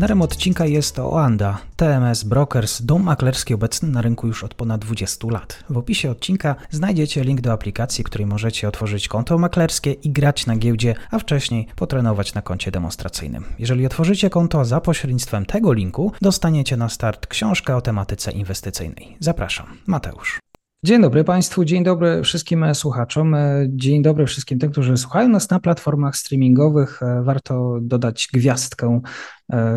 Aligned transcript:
Partnerem 0.00 0.22
odcinka 0.22 0.66
jest 0.66 0.98
Oanda, 0.98 1.58
TMS 1.76 2.24
Brokers, 2.24 2.82
dom 2.82 3.02
maklerski 3.02 3.54
obecny 3.54 3.88
na 3.88 4.02
rynku 4.02 4.26
już 4.26 4.44
od 4.44 4.54
ponad 4.54 4.80
20 4.80 5.28
lat. 5.30 5.64
W 5.70 5.76
opisie 5.76 6.10
odcinka 6.10 6.56
znajdziecie 6.70 7.24
link 7.24 7.40
do 7.40 7.52
aplikacji, 7.52 8.04
której 8.04 8.26
możecie 8.26 8.68
otworzyć 8.68 9.08
konto 9.08 9.38
maklerskie 9.38 9.92
i 9.92 10.10
grać 10.10 10.46
na 10.46 10.56
giełdzie, 10.56 10.94
a 11.10 11.18
wcześniej 11.18 11.66
potrenować 11.76 12.34
na 12.34 12.42
koncie 12.42 12.70
demonstracyjnym. 12.70 13.44
Jeżeli 13.58 13.86
otworzycie 13.86 14.30
konto 14.30 14.64
za 14.64 14.80
pośrednictwem 14.80 15.46
tego 15.46 15.72
linku, 15.72 16.12
dostaniecie 16.20 16.76
na 16.76 16.88
start 16.88 17.26
książkę 17.26 17.76
o 17.76 17.80
tematyce 17.80 18.32
inwestycyjnej. 18.32 19.16
Zapraszam, 19.18 19.66
Mateusz. 19.86 20.40
Dzień 20.84 21.02
dobry 21.02 21.24
Państwu, 21.24 21.64
dzień 21.64 21.84
dobry 21.84 22.22
wszystkim 22.22 22.74
słuchaczom, 22.74 23.36
dzień 23.68 24.02
dobry 24.02 24.26
wszystkim 24.26 24.58
tym, 24.58 24.70
którzy 24.70 24.96
słuchają 24.96 25.28
nas 25.28 25.50
na 25.50 25.60
platformach 25.60 26.16
streamingowych. 26.16 27.00
Warto 27.22 27.78
dodać 27.82 28.28
gwiazdkę 28.32 29.00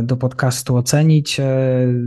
do 0.03 0.17
podcastu 0.17 0.77
ocenić. 0.77 1.39
E, 1.39 1.45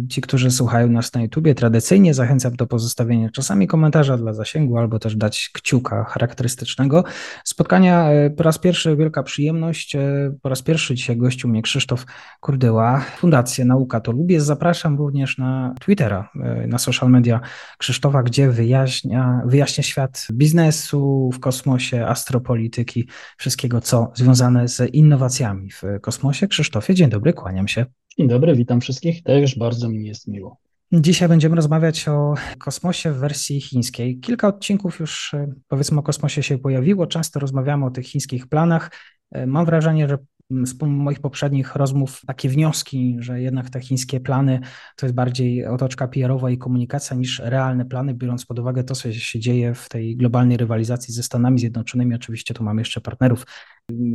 ci, 0.09 0.20
którzy 0.20 0.51
słuchają 0.51 0.88
nas 0.88 1.15
na 1.15 1.23
YouTubie, 1.23 1.55
tradycyjnie 1.55 2.15
zachęcam 2.15 2.57
do 2.57 2.66
pozostawienia 2.66 3.30
czasami 3.30 3.66
komentarza 3.66 4.16
dla 4.16 4.33
zasięgu 4.33 4.79
albo 4.79 4.98
też 4.98 5.16
dać 5.16 5.51
kciuka 5.52 6.05
charakterystycznego. 6.05 7.05
Spotkania 7.45 8.10
e, 8.10 8.30
po 8.30 8.43
raz 8.43 8.59
pierwszy 8.59 8.97
wielka 8.97 9.23
przyjemność. 9.23 9.97
Po 10.43 10.48
raz 10.48 10.62
pierwszy 10.62 10.95
dzisiaj 10.95 11.16
gościu 11.16 11.48
mnie 11.48 11.62
Krzysztof 11.62 12.07
Kurdyła, 12.41 13.01
Fundacja 13.18 13.65
Nauka 13.65 14.01
to 14.01 14.12
Lubię. 14.12 14.40
Zapraszam 14.40 14.99
również 14.99 15.38
na 15.38 15.74
Twittera, 15.80 16.29
na 16.68 16.79
social 16.79 17.10
media 17.10 17.40
Krzysztofa, 17.79 18.23
gdzie 18.23 18.51
wyjaśnia, 18.51 19.43
wyjaśnia 19.46 19.85
świat 19.85 20.27
biznesu 20.33 21.30
w 21.35 21.40
kosmosie, 21.40 22.07
astropolityki, 22.07 23.09
wszystkiego, 23.37 23.80
co 23.80 24.12
związane 24.15 24.68
z 24.68 24.95
innowacjami 24.95 25.71
w 25.71 25.83
kosmosie. 26.01 26.49
Krzysztofie, 26.49 26.95
dzień 26.95 27.10
dobry, 27.10 27.33
kłaniam 27.33 27.55
Kłaniam 27.57 27.68
się. 27.68 27.87
Dzień 28.18 28.29
dobry, 28.29 28.57
witam 28.57 28.80
wszystkich. 28.80 29.23
Też 29.23 29.59
bardzo 29.59 29.88
mi 29.88 30.07
jest 30.07 30.29
miło. 30.29 30.57
Dzisiaj 30.93 31.29
będziemy 31.29 31.57
rozmawiać 31.57 32.09
o 32.09 32.35
kosmosie 32.59 33.12
w 33.12 33.16
wersji 33.16 33.60
chińskiej. 33.60 34.18
Kilka 34.18 34.49
odcinków 34.49 35.01
już 35.01 35.35
e, 35.35 35.52
powiedzmy 35.68 35.99
o 35.99 36.02
kosmosie 36.02 36.43
się 36.43 36.59
pojawiło. 36.59 37.07
Często 37.07 37.40
rozmawiamy 37.40 37.87
o 37.87 37.90
tych 37.90 38.07
chińskich 38.07 38.46
planach. 38.46 38.90
E, 39.32 39.46
mam 39.46 39.66
wrażenie, 39.66 40.09
że 40.09 40.18
z 40.51 40.82
moich 40.82 41.21
poprzednich 41.21 41.77
rozmów 41.77 42.21
takie 42.27 42.49
wnioski, 42.49 43.16
że 43.18 43.40
jednak 43.40 43.71
te 43.71 43.80
chińskie 43.80 44.21
plany 44.21 44.60
to 44.96 45.07
jest 45.07 45.15
bardziej 45.15 45.66
otoczka 45.66 46.09
PR-owa 46.09 46.51
i 46.51 46.59
komunikacja 46.59 47.16
niż 47.16 47.38
realne 47.45 47.84
plany, 47.84 48.15
biorąc 48.15 48.46
pod 48.46 48.59
uwagę 48.59 48.84
to, 48.84 48.95
co 48.95 49.12
się 49.12 49.40
dzieje 49.40 49.74
w 49.74 49.88
tej 49.88 50.16
globalnej 50.16 50.57
rywalizacji 50.57 51.15
ze 51.15 51.23
Stanami 51.23 51.59
Zjednoczonymi. 51.59 52.15
Oczywiście 52.15 52.54
tu 52.54 52.65
mamy 52.65 52.80
jeszcze 52.80 53.01
partnerów, 53.01 53.46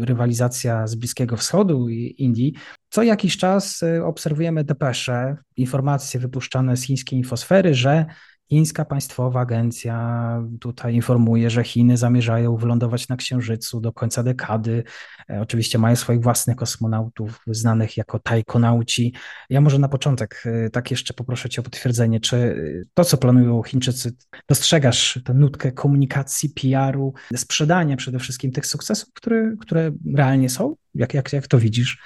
rywalizacja 0.02 0.88
z 0.88 0.96
Bliskiego 0.96 1.38
Wschodu 1.38 1.90
i 1.90 2.16
Indii. 2.18 2.54
Co 2.92 3.04
jakiś 3.04 3.38
czas 3.38 3.84
y, 3.84 4.06
obserwujemy 4.06 4.64
depesze, 4.64 5.38
informacje 5.58 6.20
wypuszczane 6.20 6.78
z 6.78 6.84
chińskiej 6.84 7.20
infosfery, 7.20 7.76
że 7.76 8.06
Chińska 8.52 8.86
Państwowa 8.86 9.40
Agencja 9.40 10.44
tutaj 10.60 10.96
informuje, 10.96 11.50
że 11.50 11.64
Chiny 11.64 11.98
zamierzają 11.98 12.58
wylądować 12.58 13.08
na 13.08 13.16
Księżycu 13.16 13.82
do 13.82 13.94
końca 13.94 14.24
dekady. 14.24 14.84
E, 15.30 15.42
oczywiście 15.42 15.78
mają 15.78 15.96
swoich 15.96 16.22
własnych 16.22 16.56
kosmonautów, 16.56 17.42
znanych 17.48 17.98
jako 17.98 18.20
tajkonauci. 18.20 19.14
Ja 19.50 19.62
może 19.62 19.80
na 19.80 19.88
początek 19.88 20.44
e, 20.46 20.70
tak 20.70 20.92
jeszcze 20.92 21.14
poproszę 21.14 21.50
Cię 21.50 21.62
o 21.62 21.64
potwierdzenie, 21.64 22.20
czy 22.20 22.38
e, 22.38 22.56
to, 22.94 23.06
co 23.06 23.18
planują 23.18 23.64
Chińczycy, 23.64 24.16
dostrzegasz 24.48 25.20
tę 25.26 25.34
nutkę 25.34 25.72
komunikacji, 25.72 26.50
PR-u, 26.50 27.14
sprzedania 27.36 27.98
przede 27.98 28.20
wszystkim 28.20 28.52
tych 28.52 28.66
sukcesów, 28.66 29.14
które, 29.14 29.56
które 29.60 29.92
realnie 30.16 30.50
są? 30.50 30.76
Jak, 30.96 31.14
jak, 31.14 31.34
jak 31.34 31.48
to 31.48 31.60
widzisz? 31.60 32.02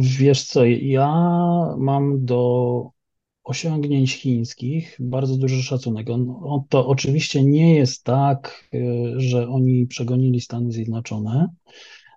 Wiesz 0.00 0.44
co, 0.44 0.64
ja 0.64 1.14
mam 1.78 2.24
do 2.24 2.90
osiągnięć 3.44 4.14
chińskich 4.14 4.96
bardzo 5.00 5.36
duży 5.36 5.62
szacunek. 5.62 6.10
On, 6.10 6.34
on, 6.42 6.60
to 6.68 6.86
oczywiście 6.86 7.44
nie 7.44 7.74
jest 7.74 8.04
tak, 8.04 8.68
y, 8.74 9.14
że 9.16 9.48
oni 9.48 9.86
przegonili 9.86 10.40
Stany 10.40 10.72
Zjednoczone, 10.72 11.48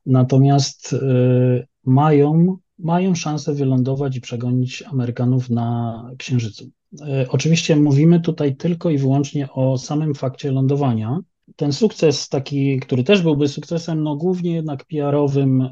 natomiast 0.06 0.94
y, 0.94 1.67
mają, 1.85 2.57
mają 2.79 3.16
szansę 3.16 3.53
wylądować 3.53 4.18
i 4.18 4.22
przegonić 4.22 4.83
Amerykanów 4.83 5.50
na 5.50 6.09
Księżycu. 6.18 6.66
Y, 6.66 7.29
oczywiście 7.29 7.75
mówimy 7.75 8.22
tutaj 8.22 8.56
tylko 8.56 8.89
i 8.89 8.97
wyłącznie 8.97 9.51
o 9.51 9.78
samym 9.78 10.16
fakcie 10.16 10.51
lądowania. 10.51 11.19
Ten 11.56 11.73
sukces 11.73 12.29
taki, 12.29 12.79
który 12.79 13.03
też 13.03 13.22
byłby 13.22 13.47
sukcesem, 13.47 14.03
no 14.03 14.16
głównie 14.16 14.53
jednak 14.53 14.85
PR-owym, 14.85 15.69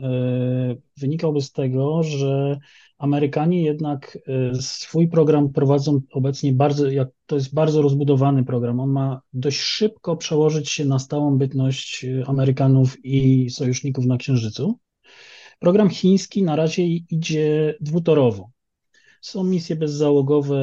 wynikałby 0.98 1.42
z 1.42 1.52
tego, 1.52 2.04
że 2.04 2.60
Amerykanie 3.00 3.64
jednak 3.64 4.18
e, 4.28 4.56
swój 4.62 5.08
program 5.08 5.54
prowadzą 5.54 6.02
obecnie 6.12 6.54
bardzo, 6.54 6.90
jak 6.90 7.10
to 7.26 7.36
jest 7.36 7.54
bardzo 7.54 7.82
rozbudowany 7.82 8.46
program. 8.46 8.80
On 8.80 8.90
ma 8.90 9.22
dość 9.34 9.60
szybko 9.60 10.18
przełożyć 10.18 10.70
się 10.70 10.86
na 10.86 11.00
stałą 11.00 11.38
bytność 11.38 12.06
e, 12.06 12.24
Amerykanów 12.28 13.06
i 13.06 13.50
sojuszników 13.50 14.06
na 14.06 14.18
Księżycu. 14.18 14.80
Program 15.60 15.90
chiński 15.90 16.44
na 16.44 16.56
razie 16.56 16.84
idzie 16.86 17.76
dwutorowo. 17.82 18.50
Są 19.22 19.44
misje 19.44 19.76
bezzałogowe, 19.76 20.58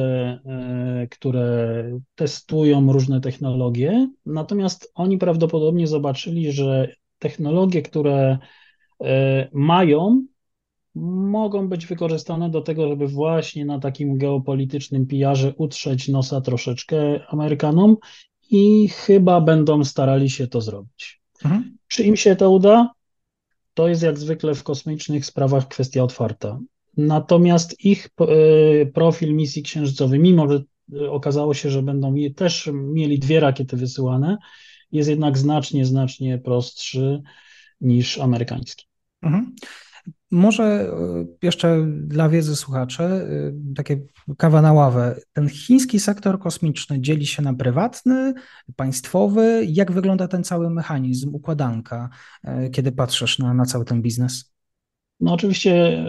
e, 0.45 1.07
które 1.11 1.83
testują 2.15 2.93
różne 2.93 3.21
technologie, 3.21 4.09
natomiast 4.25 4.91
oni 4.95 5.17
prawdopodobnie 5.17 5.87
zobaczyli, 5.87 6.51
że 6.51 6.95
technologie, 7.19 7.81
które 7.81 8.37
mają, 9.53 10.25
mogą 10.95 11.69
być 11.69 11.85
wykorzystane 11.85 12.49
do 12.49 12.61
tego, 12.61 12.87
żeby 12.87 13.07
właśnie 13.07 13.65
na 13.65 13.79
takim 13.79 14.17
geopolitycznym 14.17 15.07
pijarze 15.07 15.53
utrzeć 15.57 16.07
nosa 16.07 16.41
troszeczkę 16.41 17.25
Amerykanom 17.27 17.97
i 18.51 18.87
chyba 18.87 19.41
będą 19.41 19.83
starali 19.83 20.29
się 20.29 20.47
to 20.47 20.61
zrobić. 20.61 21.21
Mhm. 21.43 21.77
Czy 21.87 22.03
im 22.03 22.15
się 22.15 22.35
to 22.35 22.51
uda? 22.51 22.91
To 23.73 23.87
jest 23.87 24.03
jak 24.03 24.17
zwykle 24.17 24.55
w 24.55 24.63
kosmicznych 24.63 25.25
sprawach 25.25 25.67
kwestia 25.67 26.03
otwarta. 26.03 26.59
Natomiast 26.97 27.85
ich 27.85 28.09
e, 28.19 28.85
profil 28.85 29.35
misji 29.35 29.63
księżycowej, 29.63 30.19
mimo 30.19 30.49
że 30.49 30.63
e, 30.93 31.11
okazało 31.11 31.53
się, 31.53 31.69
że 31.69 31.83
będą 31.83 32.15
też 32.35 32.69
mieli 32.73 33.19
dwie 33.19 33.39
rakiety 33.39 33.77
wysyłane, 33.77 34.37
jest 34.91 35.09
jednak 35.09 35.37
znacznie, 35.37 35.85
znacznie 35.85 36.37
prostszy 36.37 37.21
niż 37.81 38.17
amerykański. 38.19 38.85
Mhm. 39.21 39.55
Może 40.31 40.63
e, 40.63 41.25
jeszcze 41.41 41.87
dla 41.87 42.29
wiedzy 42.29 42.55
słuchaczy, 42.55 43.03
takie 43.75 43.99
kawa 44.37 44.61
na 44.61 44.73
ławę. 44.73 45.19
Ten 45.33 45.49
chiński 45.49 45.99
sektor 45.99 46.39
kosmiczny 46.39 47.01
dzieli 47.01 47.27
się 47.27 47.41
na 47.41 47.53
prywatny, 47.53 48.33
państwowy. 48.75 49.65
Jak 49.69 49.91
wygląda 49.91 50.27
ten 50.27 50.43
cały 50.43 50.69
mechanizm, 50.69 51.35
układanka, 51.35 52.09
kiedy 52.71 52.91
patrzysz 52.91 53.39
na, 53.39 53.53
na 53.53 53.65
cały 53.65 53.85
ten 53.85 54.01
biznes? 54.01 54.57
No 55.19 55.33
oczywiście 55.33 56.03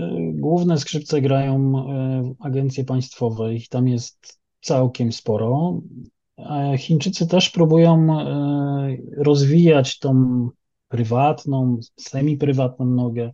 główne 0.48 0.78
skrzypce 0.78 1.20
grają 1.20 1.72
agencje 2.40 2.84
państwowe, 2.84 3.54
ich 3.54 3.68
tam 3.68 3.88
jest 3.88 4.40
całkiem 4.60 5.12
sporo. 5.12 5.80
Chińczycy 6.78 7.26
też 7.26 7.50
próbują 7.50 8.06
rozwijać 9.16 9.98
tą 9.98 10.48
prywatną, 10.88 11.80
semi-prywatną 11.96 12.84
nogę. 12.86 13.32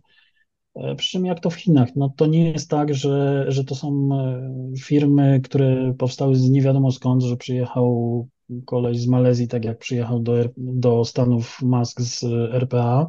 E, 0.75 0.95
przy 0.95 1.09
czym 1.09 1.25
jak 1.25 1.39
to 1.39 1.49
w 1.49 1.55
Chinach, 1.55 1.89
no 1.95 2.13
to 2.17 2.25
nie 2.25 2.51
jest 2.51 2.69
tak, 2.69 2.93
że, 2.93 3.45
że 3.47 3.63
to 3.63 3.75
są 3.75 4.09
e, 4.13 4.51
firmy, 4.79 5.41
które 5.43 5.93
powstały 5.97 6.35
z 6.35 6.49
nie 6.49 6.61
wiadomo 6.61 6.91
skąd, 6.91 7.23
że 7.23 7.37
przyjechał 7.37 8.27
koleś 8.65 8.99
z 8.99 9.07
Malezji, 9.07 9.47
tak 9.47 9.65
jak 9.65 9.77
przyjechał 9.77 10.19
do, 10.19 10.33
do 10.57 11.05
Stanów 11.05 11.61
Musk 11.61 12.01
z 12.01 12.23
RPA 12.53 13.07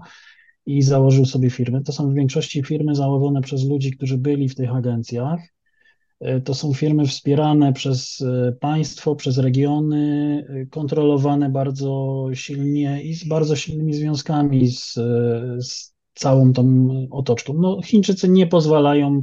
i 0.67 0.83
założył 0.83 1.25
sobie 1.25 1.51
firmy. 1.51 1.83
To 1.83 1.93
są 1.93 2.11
w 2.11 2.15
większości 2.15 2.63
firmy 2.63 2.95
założone 2.95 3.41
przez 3.41 3.65
ludzi, 3.65 3.91
którzy 3.91 4.19
byli 4.19 4.49
w 4.49 4.55
tych 4.55 4.75
agencjach. 4.75 5.41
E, 6.21 6.41
to 6.41 6.55
są 6.55 6.73
firmy 6.73 7.07
wspierane 7.07 7.73
przez 7.73 8.25
państwo, 8.61 9.17
przez 9.17 9.39
regiony, 9.39 10.47
kontrolowane 10.71 11.51
bardzo 11.51 12.25
silnie 12.35 13.03
i 13.03 13.15
z 13.15 13.29
bardzo 13.29 13.57
silnymi 13.57 13.95
związkami 13.95 14.69
z, 14.69 14.95
z 15.61 15.95
całą 16.15 16.53
tą 16.53 16.89
otoczką. 17.11 17.55
No, 17.55 17.83
Chińczycy 17.83 18.29
nie 18.29 18.47
pozwalają 18.47 19.23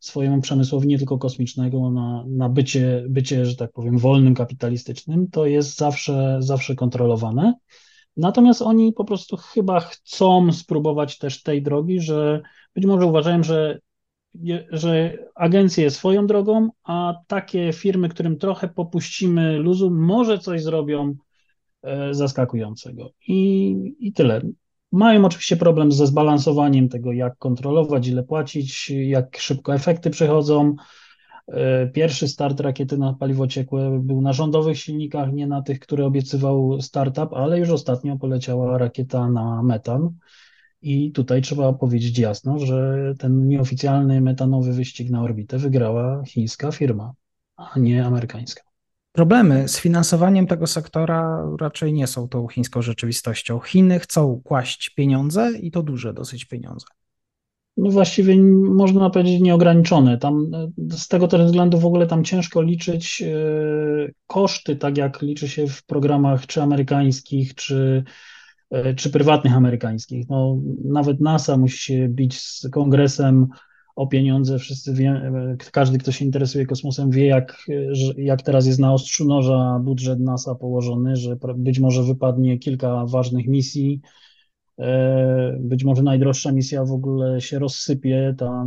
swojemu 0.00 0.40
przemysłowi 0.40 0.88
nie 0.88 0.98
tylko 0.98 1.18
kosmicznego 1.18 1.90
na, 1.90 2.24
na 2.28 2.48
bycie, 2.48 3.04
bycie, 3.08 3.46
że 3.46 3.56
tak 3.56 3.72
powiem, 3.72 3.98
wolnym, 3.98 4.34
kapitalistycznym. 4.34 5.26
To 5.30 5.46
jest 5.46 5.76
zawsze, 5.76 6.36
zawsze 6.40 6.74
kontrolowane. 6.74 7.54
Natomiast 8.16 8.62
oni 8.62 8.92
po 8.92 9.04
prostu 9.04 9.36
chyba 9.36 9.80
chcą 9.80 10.52
spróbować 10.52 11.18
też 11.18 11.42
tej 11.42 11.62
drogi, 11.62 12.00
że 12.00 12.42
być 12.74 12.86
może 12.86 13.06
uważają, 13.06 13.42
że 13.42 13.80
że 14.70 15.18
agencje 15.34 15.90
swoją 15.90 16.26
drogą, 16.26 16.70
a 16.84 17.14
takie 17.26 17.72
firmy, 17.72 18.08
którym 18.08 18.38
trochę 18.38 18.68
popuścimy 18.68 19.58
luzu, 19.58 19.90
może 19.90 20.38
coś 20.38 20.62
zrobią 20.62 21.14
e, 21.82 22.14
zaskakującego. 22.14 23.10
I, 23.28 23.74
i 23.98 24.12
tyle. 24.12 24.40
Mają 24.92 25.24
oczywiście 25.24 25.56
problem 25.56 25.92
ze 25.92 26.06
zbalansowaniem 26.06 26.88
tego, 26.88 27.12
jak 27.12 27.38
kontrolować, 27.38 28.08
ile 28.08 28.22
płacić, 28.22 28.90
jak 28.90 29.38
szybko 29.38 29.74
efekty 29.74 30.10
przychodzą. 30.10 30.74
E, 31.50 31.86
pierwszy 31.86 32.28
start 32.28 32.60
rakiety 32.60 32.98
na 32.98 33.14
paliwo 33.14 33.46
ciekłe 33.46 34.00
był 34.02 34.20
na 34.20 34.32
rządowych 34.32 34.78
silnikach, 34.78 35.32
nie 35.32 35.46
na 35.46 35.62
tych, 35.62 35.80
które 35.80 36.06
obiecywał 36.06 36.80
startup, 36.80 37.32
ale 37.32 37.58
już 37.58 37.70
ostatnio 37.70 38.16
poleciała 38.16 38.78
rakieta 38.78 39.30
na 39.30 39.62
metan. 39.62 40.10
I 40.82 41.12
tutaj 41.12 41.42
trzeba 41.42 41.72
powiedzieć 41.72 42.18
jasno, 42.18 42.58
że 42.58 43.12
ten 43.18 43.48
nieoficjalny 43.48 44.20
metanowy 44.20 44.72
wyścig 44.72 45.10
na 45.10 45.22
orbitę 45.22 45.58
wygrała 45.58 46.24
chińska 46.24 46.72
firma, 46.72 47.12
a 47.56 47.78
nie 47.78 48.04
amerykańska. 48.04 48.62
Problemy 49.12 49.68
z 49.68 49.80
finansowaniem 49.80 50.46
tego 50.46 50.66
sektora 50.66 51.46
raczej 51.60 51.92
nie 51.92 52.06
są 52.06 52.28
tą 52.28 52.48
chińską 52.48 52.82
rzeczywistością. 52.82 53.60
Chiny 53.60 53.98
chcą 53.98 54.40
kłaść 54.44 54.90
pieniądze 54.90 55.52
i 55.60 55.70
to 55.70 55.82
duże 55.82 56.14
dosyć 56.14 56.44
pieniądze. 56.44 56.86
No 57.76 57.90
właściwie 57.90 58.36
można 58.74 59.10
powiedzieć 59.10 59.40
nieograniczone. 59.40 60.18
Tam 60.18 60.50
z 60.90 61.08
tego 61.08 61.28
też 61.28 61.42
względu 61.42 61.78
w 61.78 61.86
ogóle 61.86 62.06
tam 62.06 62.24
ciężko 62.24 62.62
liczyć 62.62 63.22
e, 63.22 63.34
koszty, 64.26 64.76
tak 64.76 64.98
jak 64.98 65.22
liczy 65.22 65.48
się 65.48 65.66
w 65.66 65.84
programach 65.84 66.46
czy 66.46 66.62
amerykańskich, 66.62 67.54
czy 67.54 68.04
E, 68.70 68.94
czy 68.94 69.10
prywatnych 69.10 69.56
amerykańskich. 69.56 70.28
No, 70.28 70.58
nawet 70.84 71.20
NASA 71.20 71.56
musi 71.56 71.78
się 71.78 72.08
bić 72.08 72.40
z 72.40 72.68
kongresem 72.72 73.46
o 73.96 74.06
pieniądze. 74.06 74.58
Wszyscy 74.58 74.94
wie, 74.94 75.10
e, 75.10 75.56
każdy, 75.72 75.98
kto 75.98 76.12
się 76.12 76.24
interesuje 76.24 76.66
kosmosem, 76.66 77.10
wie, 77.10 77.26
jak, 77.26 77.66
jak 78.16 78.42
teraz 78.42 78.66
jest 78.66 78.78
na 78.78 78.92
ostrzu 78.92 79.24
noża 79.24 79.78
budżet 79.82 80.20
NASA 80.20 80.54
położony, 80.54 81.16
że 81.16 81.36
być 81.56 81.78
może 81.78 82.02
wypadnie 82.02 82.58
kilka 82.58 83.06
ważnych 83.06 83.46
misji. 83.46 84.00
E, 84.80 85.56
być 85.60 85.84
może 85.84 86.02
najdroższa 86.02 86.52
misja 86.52 86.84
w 86.84 86.92
ogóle 86.92 87.40
się 87.40 87.58
rozsypie, 87.58 88.34
ta 88.38 88.66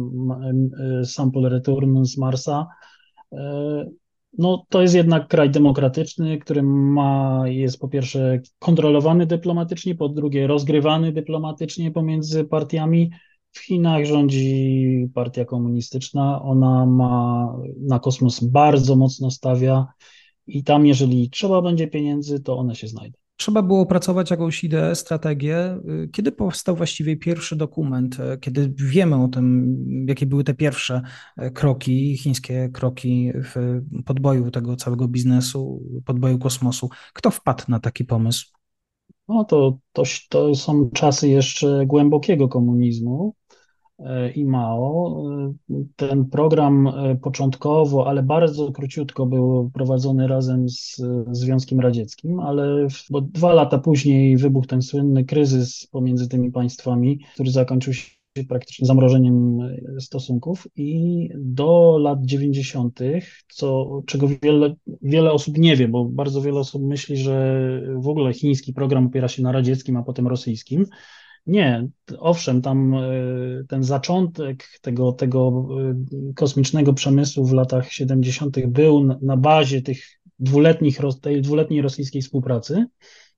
sample 1.04 1.50
return 1.50 2.06
z 2.06 2.18
Marsa 2.18 2.68
no, 4.38 4.66
to 4.70 4.82
jest 4.82 4.96
jednak 4.96 5.28
kraj 5.28 5.50
demokratyczny, 5.50 6.38
który 6.38 6.64
ma, 6.64 7.44
jest 7.46 7.80
po 7.80 7.88
pierwsze 7.88 8.40
kontrolowany 8.60 9.26
dyplomatycznie, 9.26 9.96
po 9.96 10.10
drugie 10.10 10.48
rozgrywany 10.48 11.12
dyplomatycznie 11.12 11.92
pomiędzy 11.92 12.44
partiami. 12.44 13.12
W 13.52 13.60
Chinach 13.60 14.06
rządzi 14.06 15.08
partia 15.14 15.46
komunistyczna, 15.46 16.42
ona 16.42 16.86
ma 16.86 17.48
na 17.80 18.00
kosmos 18.00 18.44
bardzo 18.44 18.96
mocno 18.96 19.32
stawia 19.32 19.88
i 20.48 20.64
tam, 20.64 20.86
jeżeli 20.86 21.30
trzeba 21.30 21.62
będzie 21.62 21.88
pieniędzy, 21.88 22.40
to 22.40 22.58
one 22.58 22.76
się 22.76 22.88
znajdą. 22.88 23.23
Trzeba 23.38 23.62
było 23.62 23.82
opracować 23.82 24.32
jakąś 24.32 24.64
ideę, 24.64 24.96
strategię. 24.96 25.78
Kiedy 26.12 26.32
powstał 26.32 26.76
właściwie 26.76 27.18
pierwszy 27.18 27.56
dokument? 27.56 28.18
Kiedy 28.42 28.74
wiemy 28.76 29.24
o 29.24 29.28
tym, 29.28 29.76
jakie 30.08 30.26
były 30.26 30.44
te 30.44 30.54
pierwsze 30.54 31.02
kroki, 31.54 32.18
chińskie 32.18 32.70
kroki 32.74 33.32
w 33.36 33.82
podboju 34.06 34.52
tego 34.52 34.76
całego 34.76 35.08
biznesu, 35.08 35.84
podboju 36.06 36.40
kosmosu? 36.40 36.90
Kto 37.14 37.32
wpadł 37.32 37.64
na 37.68 37.80
taki 37.80 38.06
pomysł? 38.06 38.48
No 39.28 39.44
to, 39.44 39.78
to, 39.94 40.04
to 40.30 40.56
są 40.56 40.90
czasy 40.94 41.30
jeszcze 41.30 41.86
głębokiego 41.86 42.48
komunizmu. 42.48 43.36
E, 44.04 44.32
i 44.32 44.46
Mao. 44.46 45.24
E, 45.70 45.84
ten 45.96 46.26
program 46.26 46.88
e, 46.88 47.16
początkowo, 47.16 48.08
ale 48.08 48.24
bardzo 48.24 48.72
króciutko 48.72 49.26
był 49.26 49.72
prowadzony 49.74 50.28
razem 50.28 50.70
z 50.70 51.02
Związkiem 51.32 51.80
Radzieckim, 51.80 52.40
ale 52.40 52.88
bo 53.10 53.22
dwa 53.22 53.54
lata 53.54 53.78
później 53.78 54.38
wybuchł 54.38 54.68
ten 54.68 54.82
słynny 54.82 55.26
kryzys 55.26 55.88
pomiędzy 55.92 56.30
tymi 56.30 56.52
państwami, 56.52 57.20
który 57.34 57.52
zakończył 57.52 57.94
się 57.94 58.10
praktycznie 58.50 58.88
zamrożeniem 58.88 59.60
stosunków 60.00 60.68
i 60.76 61.30
do 61.36 61.98
lat 61.98 62.26
90., 62.26 63.00
co, 63.48 64.02
czego 64.06 64.28
wiele, 64.44 64.76
wiele 65.02 65.32
osób 65.32 65.58
nie 65.58 65.76
wie, 65.76 65.88
bo 65.88 66.06
bardzo 66.06 66.42
wiele 66.42 66.60
osób 66.60 66.84
myśli, 66.84 67.18
że 67.18 67.82
w 67.98 68.08
ogóle 68.08 68.34
chiński 68.34 68.74
program 68.74 69.06
opiera 69.06 69.28
się 69.28 69.44
na 69.44 69.52
radzieckim, 69.52 69.98
a 69.98 70.04
potem 70.04 70.28
rosyjskim. 70.28 70.86
Nie, 71.48 71.88
owszem, 72.20 72.62
tam 72.62 72.94
e, 72.94 73.00
ten 73.70 73.84
zaczątek 73.84 74.68
tego, 74.82 75.12
tego 75.12 75.68
e, 75.80 76.34
kosmicznego 76.34 76.94
przemysłu 76.94 77.46
w 77.46 77.54
latach 77.54 77.92
70. 77.92 78.68
był 78.68 79.04
na 79.22 79.38
bazie 79.38 79.82
tych 79.82 80.20
dwuletnich, 80.40 81.00
tej 81.22 81.42
dwuletniej 81.42 81.82
rosyjskiej 81.82 82.22
współpracy, 82.22 82.86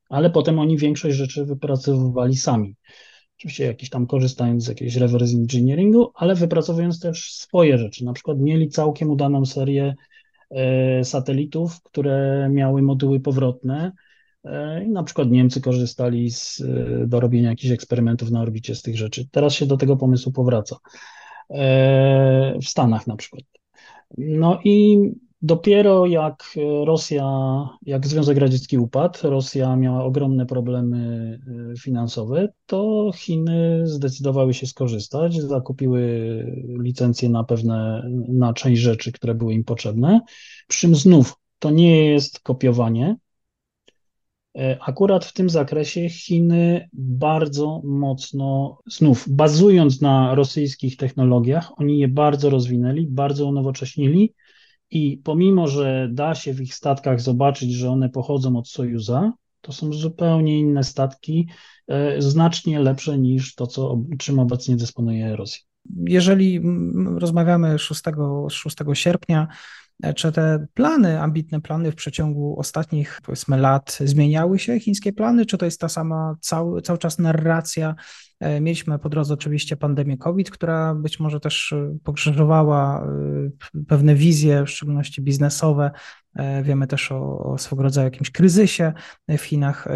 ale 0.10 0.30
potem 0.30 0.60
oni 0.60 0.78
większość 0.78 1.16
rzeczy 1.16 1.46
wypracowywali 1.46 2.36
sami. 2.36 2.76
Oczywiście 3.38 3.66
jakieś 3.66 3.90
tam 3.90 4.08
korzystając 4.08 4.64
z 4.64 4.68
jakiegoś 4.68 4.96
reverse 4.96 5.36
engineeringu, 5.36 6.12
ale 6.16 6.36
wypracowując 6.36 7.00
też 7.00 7.34
swoje 7.34 7.78
rzeczy. 7.78 8.06
Na 8.06 8.14
przykład 8.14 8.40
mieli 8.40 8.70
całkiem 8.70 9.10
udaną 9.10 9.46
serię 9.46 9.96
e, 10.50 11.04
satelitów, 11.04 11.82
które 11.84 12.50
miały 12.52 12.82
moduły 12.82 13.20
powrotne, 13.20 13.92
I 14.86 14.90
na 14.90 15.04
przykład 15.04 15.32
Niemcy 15.32 15.62
korzystali 15.62 16.32
z, 16.32 16.62
e, 16.62 17.08
do 17.08 17.20
robienia 17.20 17.50
jakichś 17.50 17.74
eksperymentów 17.74 18.32
na 18.32 18.42
orbicie 18.42 18.76
z 18.76 18.82
tych 18.82 18.98
rzeczy. 18.98 19.28
Teraz 19.32 19.54
się 19.54 19.66
do 19.66 19.78
tego 19.78 19.98
pomysłu 19.98 20.32
powraca. 20.32 20.78
E, 21.50 22.60
w 22.62 22.66
Stanach 22.66 23.08
na 23.08 23.16
przykład. 23.16 23.44
No 24.18 24.60
i 24.64 25.00
dopiero 25.42 26.06
jak 26.06 26.44
Rosja, 26.86 27.26
jak 27.82 28.08
Związek 28.08 28.38
Radziecki 28.38 28.78
upadł, 28.78 29.20
Rosja 29.24 29.76
miała 29.76 30.04
ogromne 30.04 30.46
problemy 30.46 31.40
finansowe, 31.80 32.48
to 32.66 33.12
Chiny 33.16 33.82
zdecydowały 33.88 34.54
się 34.54 34.68
skorzystać, 34.68 35.36
zakupiły 35.42 36.02
licencje 36.80 37.30
na 37.30 37.44
pewne, 37.44 38.10
na 38.28 38.54
część 38.54 38.82
rzeczy, 38.82 39.12
które 39.12 39.36
były 39.36 39.54
im 39.54 39.64
potrzebne. 39.64 40.22
Przy 40.68 40.80
czym 40.80 40.96
znów 40.96 41.36
to 41.60 41.72
nie 41.72 42.06
jest 42.06 42.40
kopiowanie, 42.40 43.16
E, 43.16 43.25
akurat 44.80 45.26
w 45.26 45.34
tym 45.34 45.50
zakresie 45.50 46.10
Chiny 46.10 46.90
bardzo 46.94 47.82
mocno, 47.84 48.80
znów 48.86 49.26
bazując 49.30 50.02
na 50.02 50.36
rosyjskich 50.36 50.98
technologiach, 50.98 51.72
oni 51.80 52.00
je 52.00 52.08
bardzo 52.08 52.50
rozwinęli, 52.50 53.08
bardzo 53.08 53.46
unowocześnili 53.46 54.34
i 54.92 55.18
pomimo, 55.24 55.68
że 55.68 56.10
da 56.12 56.36
się 56.36 56.54
w 56.54 56.62
ich 56.62 56.76
statkach 56.76 57.22
zobaczyć, 57.22 57.74
że 57.74 57.90
one 57.90 58.10
pochodzą 58.10 58.58
od 58.58 58.70
Sojuza, 58.70 59.34
to 59.62 59.72
są 59.72 59.94
zupełnie 59.94 60.60
inne 60.60 60.84
statki, 60.84 61.48
e, 61.88 62.22
znacznie 62.22 62.80
lepsze 62.80 63.20
niż 63.20 63.56
to, 63.56 63.68
co, 63.68 64.02
czym 64.18 64.40
obecnie 64.40 64.76
dysponuje 64.76 65.36
Rosja. 65.36 65.75
Jeżeli 65.96 66.62
rozmawiamy 67.18 67.80
6, 67.80 68.02
6 68.50 68.78
sierpnia, 68.94 69.48
czy 70.16 70.32
te 70.32 70.68
plany, 70.74 71.22
ambitne 71.22 71.62
plany 71.62 71.92
w 71.92 71.96
przeciągu 71.96 72.60
ostatnich, 72.60 73.20
powiedzmy, 73.26 73.58
lat 73.58 73.98
zmieniały 74.06 74.60
się, 74.60 74.80
chińskie 74.80 75.14
plany, 75.14 75.46
czy 75.46 75.58
to 75.58 75.66
jest 75.66 75.82
ta 75.82 75.90
sama 75.90 76.36
cały, 76.42 76.82
cały 76.82 77.00
czas 77.00 77.20
narracja? 77.20 77.96
E, 78.40 78.62
mieliśmy 78.62 79.00
po 79.00 79.10
drodze 79.10 79.34
oczywiście 79.34 79.78
pandemię 79.78 80.18
COVID, 80.18 80.52
która 80.52 80.96
być 80.96 81.20
może 81.20 81.40
też 81.40 81.74
e, 81.74 81.98
pokrzyżowała 82.04 83.08
e, 83.76 83.84
pewne 83.88 84.16
wizje, 84.16 84.64
w 84.64 84.70
szczególności 84.70 85.22
biznesowe. 85.22 85.92
Wiemy 86.64 86.88
też 86.88 87.12
o, 87.12 87.40
o 87.40 87.58
swego 87.58 87.84
rodzaju 87.84 88.06
jakimś 88.06 88.32
kryzysie 88.32 88.94
w 89.30 89.42
Chinach. 89.42 89.88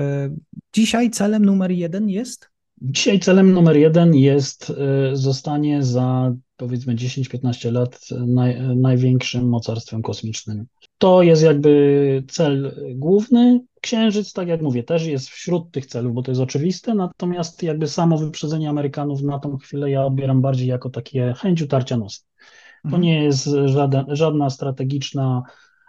Dzisiaj 0.74 1.10
celem 1.10 1.46
numer 1.46 1.72
jeden 1.72 2.10
jest? 2.10 2.50
Dzisiaj 2.82 3.20
celem 3.20 3.54
numer 3.54 3.78
jeden 3.78 4.16
jest 4.16 4.74
zostanie 5.14 5.84
za 5.84 6.34
powiedzmy 6.58 6.96
10-15 6.96 7.72
lat 7.72 8.08
naj, 8.28 8.62
największym 8.76 9.50
mocarstwem 9.50 10.02
kosmicznym. 10.02 10.66
To 10.98 11.22
jest 11.22 11.44
jakby 11.44 12.24
cel 12.28 12.76
główny. 12.96 13.62
Księżyc, 13.82 14.34
tak 14.34 14.48
jak 14.48 14.62
mówię, 14.62 14.84
też 14.84 15.06
jest 15.06 15.30
wśród 15.30 15.72
tych 15.72 15.86
celów, 15.86 16.14
bo 16.14 16.22
to 16.22 16.32
jest 16.32 16.42
oczywiste, 16.42 16.96
natomiast 16.96 17.64
jakby 17.64 17.88
samo 17.88 18.18
wyprzedzenie 18.18 18.70
Amerykanów 18.70 19.22
na 19.22 19.40
tą 19.40 19.58
chwilę 19.58 19.92
ja 19.92 20.06
odbieram 20.06 20.42
bardziej 20.42 20.68
jako 20.68 20.90
takie 20.90 21.34
chęć 21.38 21.62
utarcia 21.62 21.98
nosa. 21.98 22.22
To 22.84 22.88
mhm. 22.88 23.04
nie 23.04 23.24
jest 23.24 23.50
żaden, 23.66 24.06
żadna 24.08 24.50
strategiczna 24.50 25.44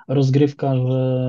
rozgrywka, 0.09 0.77
że 0.77 1.27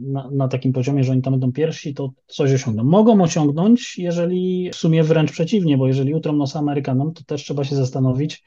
na, 0.00 0.30
na, 0.30 0.48
takim 0.48 0.72
poziomie, 0.72 1.04
że 1.04 1.12
oni 1.12 1.22
tam 1.22 1.32
będą 1.32 1.52
pierwsi, 1.52 1.94
to 1.94 2.10
coś 2.26 2.52
osiągną. 2.52 2.84
Mogą 2.84 3.22
osiągnąć, 3.22 3.98
jeżeli 3.98 4.70
w 4.72 4.76
sumie 4.76 5.04
wręcz 5.04 5.32
przeciwnie, 5.32 5.78
bo 5.78 5.86
jeżeli 5.86 6.14
utrą 6.14 6.32
nos 6.32 6.56
Amerykanom, 6.56 7.12
to 7.12 7.24
też 7.24 7.42
trzeba 7.42 7.64
się 7.64 7.76
zastanowić, 7.76 8.42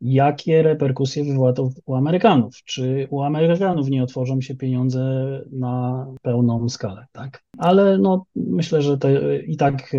jakie 0.00 0.62
reperkusje 0.62 1.24
wywoła 1.24 1.52
to 1.52 1.70
u 1.86 1.94
Amerykanów. 1.94 2.56
Czy 2.64 3.06
u 3.10 3.22
Amerykanów 3.22 3.88
nie 3.88 4.02
otworzą 4.02 4.40
się 4.40 4.54
pieniądze 4.54 5.00
na 5.52 6.06
pełną 6.22 6.68
skalę, 6.68 7.06
tak? 7.12 7.44
Ale 7.58 7.98
no, 7.98 8.26
myślę, 8.36 8.82
że 8.82 8.98
i 9.46 9.56
tak 9.56 9.94
e, 9.94 9.98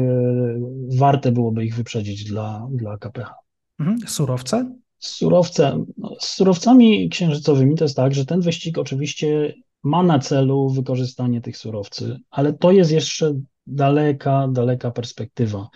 warte 0.98 1.32
byłoby 1.32 1.66
ich 1.66 1.76
wyprzedzić 1.76 2.24
dla, 2.24 2.68
dla 2.72 2.98
KPH. 2.98 3.34
Mhm. 3.80 4.00
Surowce? 4.08 4.72
Z, 5.00 5.08
surowcem, 5.08 5.86
no, 5.98 6.16
z 6.20 6.28
surowcami 6.30 7.10
księżycowymi 7.10 7.76
to 7.76 7.86
jest 7.86 7.96
tak, 7.96 8.14
że 8.14 8.26
ten 8.26 8.42
wyścig 8.42 8.78
oczywiście 8.78 9.54
ma 9.84 10.04
na 10.04 10.20
celu 10.20 10.70
wykorzystanie 10.70 11.42
tych 11.42 11.58
surowców, 11.58 12.08
ale 12.30 12.54
to 12.54 12.72
jest 12.72 12.92
jeszcze 12.92 13.34
daleka, 13.68 14.48
daleka 14.52 14.92
perspektywa. 14.92 15.70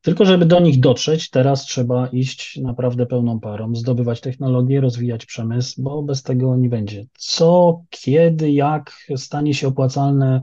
Tylko 0.00 0.24
żeby 0.24 0.46
do 0.46 0.60
nich 0.60 0.80
dotrzeć, 0.80 1.30
teraz 1.30 1.64
trzeba 1.64 2.06
iść 2.06 2.56
naprawdę 2.62 3.06
pełną 3.06 3.40
parą, 3.40 3.74
zdobywać 3.74 4.20
technologię, 4.20 4.80
rozwijać 4.80 5.26
przemysł, 5.26 5.82
bo 5.82 6.02
bez 6.02 6.22
tego 6.22 6.56
nie 6.56 6.68
będzie. 6.68 7.06
Co, 7.18 7.80
kiedy, 7.90 8.52
jak 8.52 8.92
stanie 9.16 9.54
się 9.54 9.68
opłacalne 9.68 10.40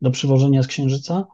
do 0.00 0.10
przywożenia 0.10 0.62
z 0.62 0.66
Księżyca? 0.66 1.26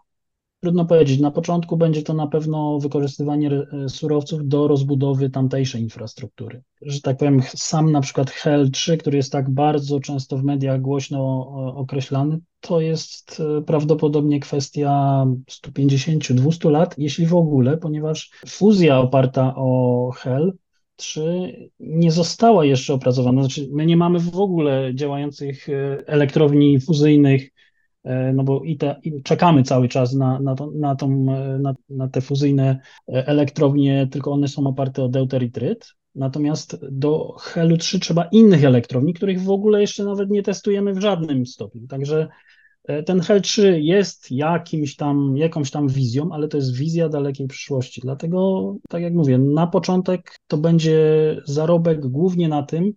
Trudno 0.65 0.85
powiedzieć. 0.85 1.21
Na 1.21 1.31
początku 1.31 1.77
będzie 1.77 2.03
to 2.03 2.15
na 2.15 2.27
pewno 2.27 2.79
wykorzystywanie 2.79 3.51
e, 3.51 3.89
surowców 3.89 4.49
do 4.49 4.69
rozbudowy 4.69 5.31
tamtejszej 5.31 5.83
infrastruktury. 5.83 6.63
Że 6.83 7.01
tak 7.01 7.17
powiem, 7.17 7.43
sam 7.57 7.93
na 7.93 8.01
przykład 8.01 8.31
HEL 8.31 8.71
3, 8.71 8.97
który 8.97 9.17
jest 9.17 9.33
tak 9.33 9.51
bardzo 9.51 10.01
często 10.01 10.39
w 10.39 10.45
mediach 10.45 10.81
głośno 10.81 11.49
określany, 11.77 12.41
to 12.61 12.81
jest 12.81 13.43
e, 13.59 13.63
prawdopodobnie 13.63 14.41
kwestia 14.41 15.25
150-200 15.67 16.71
lat, 16.71 16.95
jeśli 16.99 17.27
w 17.27 17.35
ogóle, 17.35 17.77
ponieważ 17.77 18.31
fuzja 18.47 18.99
oparta 18.99 19.55
o 19.57 20.11
HEL 20.17 20.53
3 20.97 21.71
nie 21.81 22.13
została 22.13 22.65
jeszcze 22.65 22.95
opracowana. 22.95 23.43
Znaczy, 23.43 23.69
my 23.73 23.87
nie 23.87 23.97
mamy 23.97 24.21
w 24.21 24.41
ogóle 24.41 24.95
działających 24.95 25.69
e, 25.69 25.73
elektrowni 26.07 26.81
fuzyjnych 26.81 27.54
no 28.35 28.45
bo 28.45 28.63
i, 28.65 28.77
te, 28.77 29.01
i 29.03 29.23
czekamy 29.23 29.63
cały 29.63 29.89
czas 29.89 30.15
na, 30.15 30.41
na, 30.41 30.55
to, 30.55 30.71
na, 30.75 30.97
tą, 30.97 31.27
e, 31.35 31.59
na, 31.59 31.75
na 31.89 32.09
te 32.09 32.21
fuzyjne 32.21 32.81
e, 33.09 33.27
elektrownie, 33.27 34.09
tylko 34.11 34.33
one 34.33 34.49
są 34.49 34.67
oparte 34.67 35.03
o 35.03 35.09
deuterytryt. 35.09 35.93
Natomiast 36.15 36.79
do 36.91 37.37
Helu 37.41 37.77
3 37.77 38.01
trzeba 38.01 38.25
innych 38.25 38.65
elektrowni, 38.65 39.15
których 39.15 39.43
w 39.43 39.51
ogóle 39.51 39.81
jeszcze 39.81 40.05
nawet 40.05 40.31
nie 40.31 40.43
testujemy 40.43 40.95
w 40.95 41.01
żadnym 41.01 41.47
stopniu. 41.47 41.87
Także 41.87 42.29
ten 43.07 43.21
Hel 43.21 43.43
3 43.43 43.81
jest 43.81 44.31
jakimś 44.31 44.97
tam, 44.97 45.37
jakąś 45.37 45.71
tam 45.71 45.89
wizją, 45.89 46.33
ale 46.33 46.49
to 46.49 46.57
jest 46.57 46.77
wizja 46.77 47.09
dalekiej 47.09 47.47
przyszłości. 47.47 48.01
Dlatego, 48.01 48.75
tak 48.89 49.03
jak 49.03 49.15
mówię, 49.15 49.39
na 49.39 49.67
początek 49.67 50.39
to 50.47 50.59
będzie 50.59 51.01
zarobek 51.47 52.07
głównie 52.07 52.49
na 52.49 52.63
tym, 52.63 52.93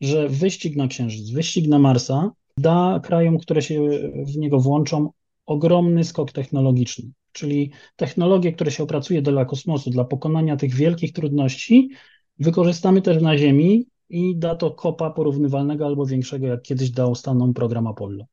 że 0.00 0.28
wyścig 0.28 0.76
na 0.76 0.88
Księżyc, 0.88 1.30
wyścig 1.30 1.68
na 1.68 1.78
Marsa 1.78 2.30
da 2.60 3.00
krajom, 3.04 3.38
które 3.38 3.62
się 3.62 3.88
w 4.26 4.36
niego 4.36 4.60
włączą, 4.60 5.10
ogromny 5.46 6.04
skok 6.04 6.32
technologiczny. 6.32 7.10
Czyli 7.32 7.70
technologie, 7.96 8.52
które 8.52 8.70
się 8.70 8.82
opracuje 8.82 9.22
dla 9.22 9.44
kosmosu, 9.44 9.90
dla 9.90 10.04
pokonania 10.04 10.56
tych 10.56 10.74
wielkich 10.74 11.12
trudności, 11.12 11.90
wykorzystamy 12.38 13.02
też 13.02 13.22
na 13.22 13.38
Ziemi 13.38 13.86
i 14.08 14.36
da 14.36 14.54
to 14.54 14.70
kopa 14.70 15.10
porównywalnego 15.10 15.86
albo 15.86 16.06
większego, 16.06 16.46
jak 16.46 16.62
kiedyś 16.62 16.90
dał 16.90 17.14
Stanom 17.14 17.54
program 17.54 17.86
Apollo. 17.86 18.24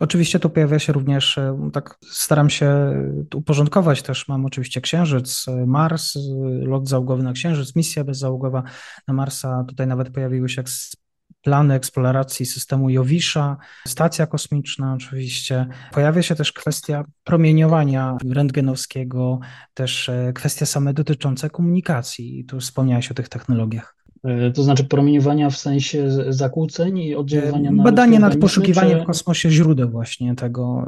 Oczywiście 0.00 0.38
tu 0.38 0.50
pojawia 0.50 0.78
się 0.78 0.92
również, 0.92 1.38
e, 1.38 1.70
tak 1.72 1.98
staram 2.10 2.50
się 2.50 2.92
uporządkować 3.34 4.02
też, 4.02 4.28
mam 4.28 4.46
oczywiście 4.46 4.80
Księżyc, 4.80 5.48
e, 5.48 5.66
Mars, 5.66 6.16
e, 6.16 6.20
lot 6.66 6.88
załogowy 6.88 7.22
na 7.22 7.32
Księżyc, 7.32 7.76
misja 7.76 8.04
bezzałogowa 8.04 8.62
na 9.08 9.14
Marsa, 9.14 9.64
tutaj 9.68 9.86
nawet 9.86 10.10
pojawiły 10.10 10.48
się 10.48 10.62
plany 11.46 11.74
eksploracji 11.74 12.46
systemu 12.46 12.90
Jowisza, 12.90 13.56
stacja 13.86 14.26
kosmiczna 14.26 14.94
oczywiście. 14.94 15.66
Pojawia 15.92 16.22
się 16.22 16.34
też 16.34 16.52
kwestia 16.52 17.04
promieniowania 17.24 18.16
rentgenowskiego, 18.30 19.40
też 19.74 20.08
e, 20.08 20.32
kwestia 20.34 20.66
same 20.66 20.94
dotyczące 20.94 21.50
komunikacji. 21.50 22.44
Tu 22.44 22.60
wspomniałeś 22.60 23.10
o 23.10 23.14
tych 23.14 23.28
technologiach. 23.28 23.96
E, 24.24 24.50
to 24.50 24.62
znaczy 24.62 24.84
promieniowania 24.84 25.50
w 25.50 25.56
sensie 25.56 26.10
zakłóceń 26.28 26.98
i 26.98 27.14
oddziaływania 27.14 27.70
na 27.70 27.82
Badanie 27.82 28.18
nad 28.18 28.36
poszukiwaniem 28.36 28.98
czy... 28.98 29.04
w 29.04 29.06
kosmosie 29.06 29.50
źródeł 29.50 29.90
właśnie 29.90 30.34
tego 30.34 30.86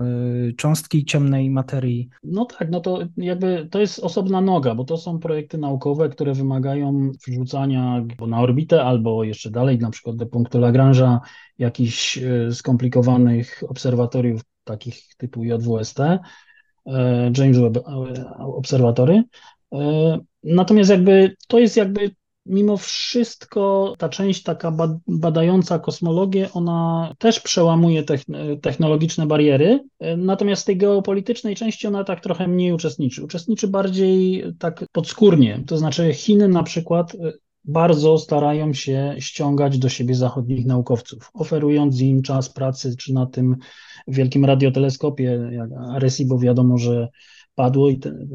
y, 0.49 0.52
cząstki 0.52 1.04
ciemnej 1.04 1.50
materii. 1.50 2.08
No 2.25 2.44
tak, 2.44 2.70
no 2.70 2.80
to 2.80 2.99
jakby 3.16 3.68
to 3.70 3.80
jest 3.80 3.99
osobna 3.99 4.40
noga, 4.40 4.75
bo 4.75 4.85
to 4.85 4.97
są 4.97 5.18
projekty 5.18 5.58
naukowe, 5.58 6.08
które 6.08 6.35
wymagają 6.35 7.11
wrzucania 7.26 8.04
na 8.26 8.40
orbitę 8.40 8.85
albo 8.85 9.25
jeszcze 9.25 9.50
dalej, 9.50 9.78
na 9.78 9.90
przykład 9.90 10.16
do 10.16 10.26
punktu 10.26 10.58
Lagrange'a 10.58 11.18
jakichś 11.58 12.18
skomplikowanych 12.50 13.64
obserwatoriów 13.68 14.40
takich 14.64 15.14
typu 15.16 15.44
JWST, 15.44 15.99
James 17.38 17.58
Webb 17.58 17.78
Obserwatory. 18.38 19.23
Natomiast 20.44 20.90
jakby 20.90 21.37
to 21.49 21.58
jest 21.58 21.76
jakby 21.76 22.11
mimo 22.49 22.76
wszystko 22.76 23.95
ta 23.99 24.09
część 24.09 24.43
taka 24.43 24.73
badająca 25.07 25.78
kosmologię, 25.78 26.49
ona 26.52 27.14
też 27.19 27.40
przełamuje 27.40 28.05
technologiczne 28.62 29.26
bariery, 29.26 29.85
natomiast 30.17 30.62
w 30.62 30.67
tej 30.67 30.76
geopolitycznej 30.76 31.57
części 31.57 31.87
ona 31.87 32.05
tak 32.05 32.21
trochę 32.21 32.49
mniej 32.49 32.73
uczestniczy. 32.73 33.25
Uczestniczy 33.25 33.69
bardziej 33.69 34.45
tak 34.59 34.85
podskórnie, 34.93 35.64
to 35.67 35.78
znaczy 35.78 36.14
Chiny 36.14 36.49
na 36.49 36.62
przykład 36.62 37.14
e, 37.14 37.33
bardzo 37.64 38.19
starają 38.19 38.73
się 38.73 39.14
ściągać 39.19 39.78
do 39.78 39.88
siebie 39.88 40.14
zachodnich 40.14 40.67
naukowców, 40.67 41.31
oferując 41.35 42.00
im 42.00 42.23
czas 42.23 42.49
pracy, 42.50 42.97
czy 42.97 43.12
na 43.12 43.26
tym 43.26 43.57
wielkim 44.09 44.45
radioteleskopie, 44.45 45.50
jak 45.52 45.71
Arecibo 45.95 46.38
wiadomo, 46.38 46.78
że 46.78 47.09
padło 47.55 47.90
i 47.90 47.99
te, 47.99 48.26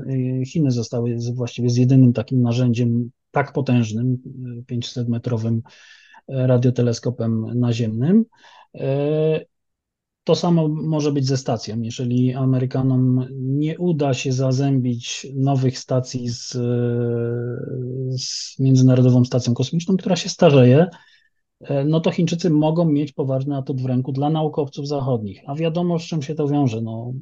Chiny 0.48 0.72
zostały 0.72 1.18
właściwie 1.34 1.70
z 1.70 1.78
jedynym 1.78 2.14
takim 2.14 2.42
narzędziem 2.42 3.12
tak 3.34 3.54
potężnym, 3.54 4.18
500-metrowym 4.72 5.60
e, 6.28 6.48
radioteleskopem 6.48 7.60
naziemnym. 7.60 8.26
E, 8.76 9.46
to 10.24 10.36
samo 10.36 10.68
może 10.68 11.12
być 11.12 11.28
ze 11.28 11.38
stacją. 11.38 11.82
Jeżeli 11.82 12.34
Amerykanom 12.34 13.26
nie 13.40 13.80
uda 13.80 14.14
się 14.14 14.32
zazębić 14.32 15.28
nowych 15.36 15.80
stacji 15.80 16.30
z, 16.30 16.52
z 18.22 18.60
Międzynarodową 18.60 19.26
Stacją 19.26 19.54
Kosmiczną, 19.54 19.98
która 19.98 20.16
się 20.16 20.30
starzeje, 20.30 20.88
e, 21.62 21.86
no 21.86 22.00
to 22.00 22.12
Chińczycy 22.12 22.50
mogą 22.50 22.86
mieć 22.86 23.12
poważny 23.12 23.58
atut 23.58 23.82
w 23.82 23.86
ręku 23.86 24.12
dla 24.12 24.30
naukowców 24.30 24.88
zachodnich. 24.88 25.42
A 25.48 25.56
wiadomo, 25.56 26.00
z 26.00 26.04
czym 26.04 26.22
się 26.22 26.36
to 26.36 26.48
wiąże. 26.48 26.82
No, 26.82 27.14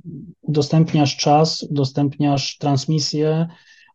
udostępniasz 0.41 1.17
czas, 1.17 1.63
udostępniasz 1.63 2.57
transmisję, 2.57 3.47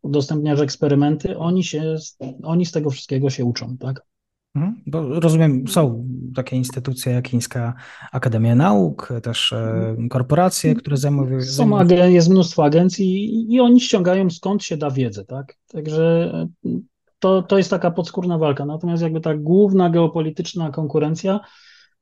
udostępniasz 0.03 0.61
eksperymenty, 0.61 1.39
oni, 1.39 1.65
się, 1.65 1.97
oni 2.43 2.67
z 2.67 2.73
tego 2.73 2.91
wszystkiego 2.91 3.31
się 3.31 3.45
uczą, 3.45 3.77
tak? 3.77 4.03
Mhm. 4.57 4.83
Bo 4.87 5.21
rozumiem, 5.21 5.69
są 5.69 6.09
takie 6.35 6.57
instytucje 6.57 7.13
jak 7.13 7.29
Chińska 7.29 7.75
Akademia 8.13 8.55
Nauk, 8.55 9.13
też 9.23 9.53
e, 9.53 9.97
korporacje, 10.11 10.75
które 10.75 10.97
zajmują 10.97 11.41
się. 11.41 11.47
Są, 11.47 11.85
jest 11.89 12.31
mnóstwo 12.31 12.65
agencji 12.65 13.55
i 13.55 13.61
oni 13.61 13.81
ściągają 13.81 14.31
skąd 14.31 14.65
się 14.65 14.77
da 14.77 14.91
wiedzę, 14.91 15.25
tak? 15.25 15.57
Także 15.69 16.33
e, 16.65 16.69
to, 17.19 17.43
to 17.43 17.59
jest 17.59 17.71
taka 17.71 17.91
podskórna 17.91 18.39
walka. 18.39 18.65
Natomiast 18.65 19.03
jakby 19.03 19.21
ta 19.21 19.35
główna 19.35 19.91
geopolityczna 19.91 20.71
konkurencja 20.71 21.41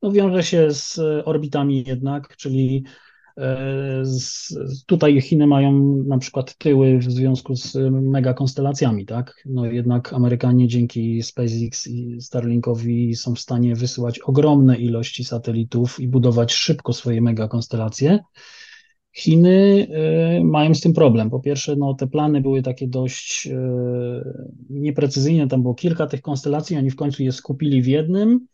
no, 0.02 0.12
wiąże 0.12 0.42
się 0.42 0.70
z 0.70 1.00
orbitami 1.24 1.84
jednak, 1.86 2.36
czyli 2.36 2.84
E, 3.38 4.02
tutaj 4.86 5.20
Chiny 5.20 5.46
mają 5.46 5.96
na 6.06 6.18
przykład 6.18 6.58
tyły 6.58 6.98
w 6.98 7.12
związku 7.12 7.56
z 7.56 7.76
megakonstelacjami, 7.90 9.06
tak? 9.06 9.42
No 9.46 9.66
jednak 9.66 10.12
Amerykanie 10.12 10.68
dzięki 10.68 11.22
SpaceX 11.22 11.86
i 11.86 12.20
Starlinkowi 12.20 13.16
są 13.16 13.34
w 13.34 13.40
stanie 13.40 13.74
wysyłać 13.74 14.18
ogromne 14.18 14.76
ilości 14.76 15.24
satelitów 15.24 16.00
i 16.00 16.08
budować 16.08 16.52
szybko 16.52 16.92
swoje 16.92 17.22
megakonstelacje. 17.22 18.18
Chiny 19.16 19.86
e, 19.90 20.44
mają 20.44 20.74
z 20.74 20.80
tym 20.80 20.92
problem. 20.92 21.30
Po 21.30 21.40
pierwsze, 21.40 21.76
no, 21.76 21.94
te 21.94 22.06
plany 22.06 22.40
były 22.40 22.62
takie 22.62 22.88
dość 22.88 23.46
e, 23.46 23.58
nieprecyzyjne, 24.70 25.48
tam 25.48 25.62
było 25.62 25.74
kilka 25.74 26.06
tych 26.06 26.22
konstelacji, 26.22 26.76
oni 26.76 26.90
w 26.90 26.96
końcu 26.96 27.22
je 27.22 27.32
skupili 27.32 27.82
w 27.82 27.86
jednym 27.86 28.46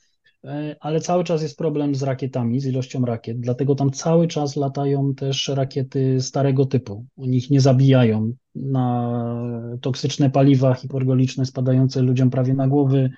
ale 0.80 1.00
cały 1.00 1.24
czas 1.24 1.42
jest 1.42 1.58
problem 1.58 1.94
z 1.94 2.02
rakietami, 2.02 2.60
z 2.60 2.66
ilością 2.66 3.04
rakiet, 3.04 3.40
dlatego 3.40 3.74
tam 3.74 3.90
cały 3.90 4.28
czas 4.28 4.56
latają 4.56 5.14
też 5.14 5.48
rakiety 5.48 6.20
starego 6.20 6.66
typu. 6.66 7.06
Oni 7.16 7.36
ich 7.36 7.50
nie 7.50 7.60
zabijają 7.60 8.32
na 8.54 9.78
toksyczne 9.80 10.30
paliwa 10.30 10.74
hipergoliczne 10.74 11.46
spadające 11.46 12.02
ludziom 12.02 12.30
prawie 12.30 12.54
na 12.54 12.68
głowy, 12.68 13.10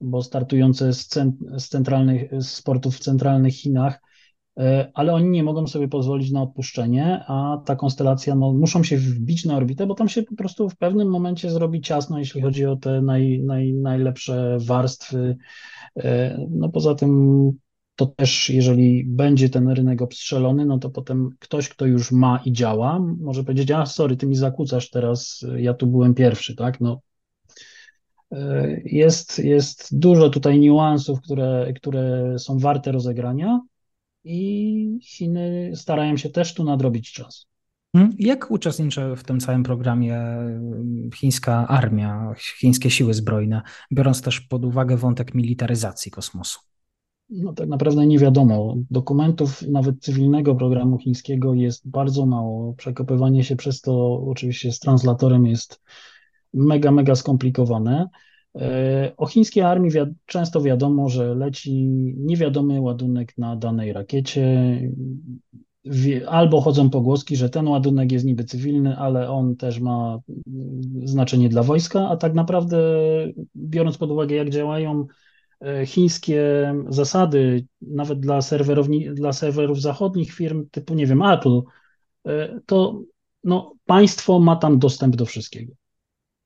bo 0.00 0.22
startujące 0.22 0.92
z, 0.92 1.08
z 1.58 1.68
centralnych 1.68 2.30
z 2.42 2.62
portów 2.62 2.96
w 2.96 3.00
centralnych 3.00 3.54
Chinach, 3.54 3.94
e, 3.94 4.03
ale 4.94 5.14
oni 5.14 5.28
nie 5.28 5.42
mogą 5.42 5.66
sobie 5.66 5.88
pozwolić 5.88 6.32
na 6.32 6.42
odpuszczenie, 6.42 7.24
a 7.28 7.58
ta 7.64 7.76
konstelacja, 7.76 8.34
no, 8.34 8.52
muszą 8.52 8.82
się 8.82 8.96
wbić 8.96 9.44
na 9.44 9.56
orbitę, 9.56 9.86
bo 9.86 9.94
tam 9.94 10.08
się 10.08 10.22
po 10.22 10.36
prostu 10.36 10.68
w 10.68 10.76
pewnym 10.76 11.08
momencie 11.08 11.50
zrobi 11.50 11.80
ciasno, 11.80 12.18
jeśli 12.18 12.42
chodzi 12.42 12.66
o 12.66 12.76
te 12.76 13.02
naj, 13.02 13.42
naj, 13.44 13.72
najlepsze 13.72 14.58
warstwy 14.60 15.36
E, 15.96 16.38
no 16.50 16.68
poza 16.68 16.94
tym 16.94 17.52
to 17.96 18.06
też, 18.06 18.50
jeżeli 18.50 19.04
będzie 19.04 19.48
ten 19.48 19.68
rynek 19.68 20.02
obstrzelony, 20.02 20.66
no 20.66 20.78
to 20.78 20.90
potem 20.90 21.30
ktoś, 21.38 21.68
kto 21.68 21.86
już 21.86 22.12
ma 22.12 22.40
i 22.44 22.52
działa, 22.52 22.98
może 23.20 23.44
powiedzieć, 23.44 23.70
a 23.70 23.86
sorry, 23.86 24.16
ty 24.16 24.26
mi 24.26 24.36
zakłócasz 24.36 24.90
teraz, 24.90 25.46
ja 25.56 25.74
tu 25.74 25.86
byłem 25.86 26.14
pierwszy, 26.14 26.56
tak? 26.56 26.80
No, 26.80 27.00
Jest, 28.84 29.38
jest 29.38 29.98
dużo 29.98 30.30
tutaj 30.30 30.58
niuansów, 30.58 31.20
które, 31.20 31.72
które 31.76 32.34
są 32.38 32.58
warte 32.58 32.92
rozegrania 32.92 33.60
i 34.24 34.98
Chiny 35.02 35.72
starają 35.74 36.16
się 36.16 36.30
też 36.30 36.54
tu 36.54 36.64
nadrobić 36.64 37.12
czas. 37.12 37.46
Mhm. 37.94 38.14
Jak 38.18 38.50
uczestniczy 38.50 39.16
w 39.16 39.24
tym 39.24 39.40
całym 39.40 39.62
programie 39.62 40.20
chińska 41.14 41.68
armia, 41.68 42.34
chińskie 42.60 42.90
siły 42.90 43.14
zbrojne, 43.14 43.62
biorąc 43.92 44.22
też 44.22 44.40
pod 44.40 44.64
uwagę 44.64 44.96
wątek 44.96 45.34
militaryzacji 45.34 46.10
kosmosu? 46.10 46.58
No 47.30 47.52
tak 47.52 47.68
naprawdę 47.68 48.06
nie 48.06 48.18
wiadomo. 48.18 48.76
Dokumentów 48.90 49.62
nawet 49.62 50.00
cywilnego 50.00 50.54
programu 50.54 50.98
chińskiego 50.98 51.54
jest 51.54 51.88
bardzo 51.88 52.26
mało. 52.26 52.74
Przekopywanie 52.74 53.44
się 53.44 53.56
przez 53.56 53.80
to 53.80 54.24
oczywiście 54.26 54.72
z 54.72 54.78
translatorem 54.78 55.46
jest 55.46 55.80
mega, 56.54 56.90
mega 56.90 57.14
skomplikowane. 57.14 58.08
E, 58.60 59.12
o 59.16 59.26
chińskiej 59.26 59.62
armii 59.62 59.90
często 60.26 60.62
wiadomo, 60.62 61.08
że 61.08 61.34
leci 61.34 61.84
niewiadomy 62.16 62.80
ładunek 62.80 63.38
na 63.38 63.56
danej 63.56 63.92
rakiecie. 63.92 64.80
Albo 66.28 66.60
chodzą 66.60 66.90
pogłoski, 66.90 67.36
że 67.36 67.50
ten 67.50 67.68
ładunek 67.68 68.12
jest 68.12 68.24
niby 68.24 68.44
cywilny, 68.44 68.96
ale 68.96 69.30
on 69.30 69.56
też 69.56 69.80
ma 69.80 70.18
znaczenie 71.04 71.48
dla 71.48 71.62
wojska, 71.62 72.08
a 72.08 72.16
tak 72.16 72.34
naprawdę, 72.34 72.78
biorąc 73.56 73.98
pod 73.98 74.10
uwagę, 74.10 74.36
jak 74.36 74.50
działają 74.50 75.06
e, 75.60 75.86
chińskie 75.86 76.74
zasady, 76.88 77.66
nawet 77.80 78.20
dla, 78.20 78.38
dla 79.12 79.32
serwerów 79.32 79.80
zachodnich 79.80 80.32
firm 80.32 80.66
typu, 80.70 80.94
nie 80.94 81.06
wiem, 81.06 81.22
Apple, 81.22 81.60
e, 82.26 82.60
to 82.66 83.02
no, 83.44 83.74
państwo 83.86 84.40
ma 84.40 84.56
tam 84.56 84.78
dostęp 84.78 85.16
do 85.16 85.26
wszystkiego. 85.26 85.72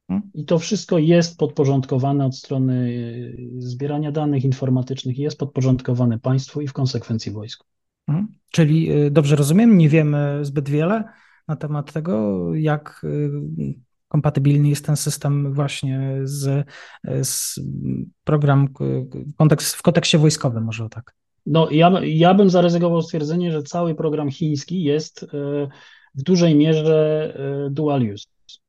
Mhm. 0.09 0.31
I 0.35 0.45
to 0.45 0.59
wszystko 0.59 0.99
jest 0.99 1.38
podporządkowane 1.38 2.27
od 2.27 2.37
strony 2.37 2.88
y, 2.88 3.49
zbierania 3.59 4.12
danych 4.12 4.45
informatycznych, 4.45 5.19
jest 5.19 5.38
podporządkowane 5.38 6.19
państwu 6.19 6.61
i 6.61 6.69
w 6.69 6.73
konsekwencji 6.73 7.33
wojsku. 7.33 7.67
Mhm. 8.09 8.29
Czyli 8.53 8.93
y, 8.93 9.11
dobrze 9.11 9.37
rozumiem, 9.37 9.79
nie 9.79 9.88
wiemy 9.88 10.38
zbyt 10.43 10.69
wiele 10.69 11.05
na 11.49 11.57
temat 11.57 11.93
tego, 11.93 12.55
jak 12.55 13.07
kompatybilny 14.09 14.69
jest 14.69 14.87
ten 14.87 14.97
system 14.97 15.55
właśnie 15.55 16.21
z, 16.23 16.67
z 17.23 17.61
program 18.25 18.69
kontekst, 19.37 19.75
w 19.75 19.83
kontekście 19.83 20.19
wojskowym, 20.19 20.65
może 20.65 20.88
tak. 20.88 21.15
No, 21.47 21.71
ja, 21.71 21.93
ja 22.05 22.35
bym 22.35 22.50
zaryzykował 22.50 23.03
stwierdzenie, 23.03 23.53
że 23.53 23.62
cały 23.62 23.95
program 23.95 24.31
chiński 24.31 24.83
jest 24.83 25.27
w 26.15 26.23
dużej 26.23 26.55
mierze 26.55 27.35
dual 27.71 28.03
use. 28.12 28.27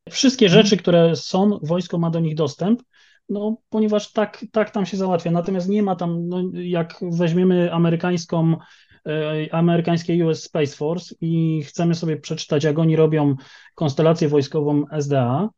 Wszystkie 0.10 0.46
mhm. 0.46 0.64
rzeczy, 0.64 0.78
które 0.78 1.16
są, 1.16 1.60
wojsko 1.64 1.98
ma 1.98 2.10
do 2.10 2.20
nich 2.20 2.36
dostęp, 2.36 2.84
no, 3.30 3.58
ponieważ 3.70 4.12
tak, 4.12 4.46
tak 4.52 4.72
tam 4.72 4.86
się 4.86 4.98
załatwia. 4.98 5.32
Natomiast 5.32 5.70
nie 5.70 5.84
ma 5.84 5.96
tam, 5.96 6.28
no, 6.28 6.42
jak 6.54 6.96
weźmiemy 7.02 7.74
amerykańską, 7.74 8.56
e, 9.08 9.54
amerykańskie 9.54 10.26
US 10.26 10.44
Space 10.44 10.76
Force 10.76 11.16
i 11.22 11.64
chcemy 11.64 11.96
sobie 11.96 12.18
przeczytać, 12.18 12.64
jak 12.64 12.80
oni 12.80 12.96
robią 12.96 13.36
konstelację 13.76 14.28
wojskową 14.28 14.84
SDA, 14.92 15.50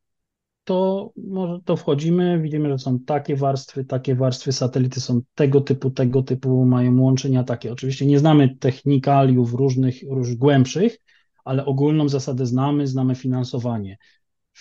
to 0.64 1.12
może 1.18 1.60
to 1.66 1.76
wchodzimy, 1.76 2.42
widzimy, 2.42 2.70
że 2.70 2.78
są 2.78 3.00
takie 3.00 3.36
warstwy, 3.36 3.86
takie 3.86 4.16
warstwy, 4.16 4.52
satelity 4.52 5.02
są 5.02 5.22
tego 5.36 5.62
typu, 5.62 5.92
tego 5.92 6.24
typu, 6.24 6.66
mają 6.66 7.02
łączenia 7.02 7.44
takie. 7.44 7.72
Oczywiście 7.72 8.06
nie 8.06 8.20
znamy 8.20 8.56
technikaliów 8.56 9.54
różnych, 9.54 9.96
róż 10.10 10.36
głębszych, 10.36 10.98
ale 11.46 11.66
ogólną 11.66 12.10
zasadę 12.10 12.46
znamy, 12.46 12.88
znamy 12.88 13.16
finansowanie. 13.16 13.98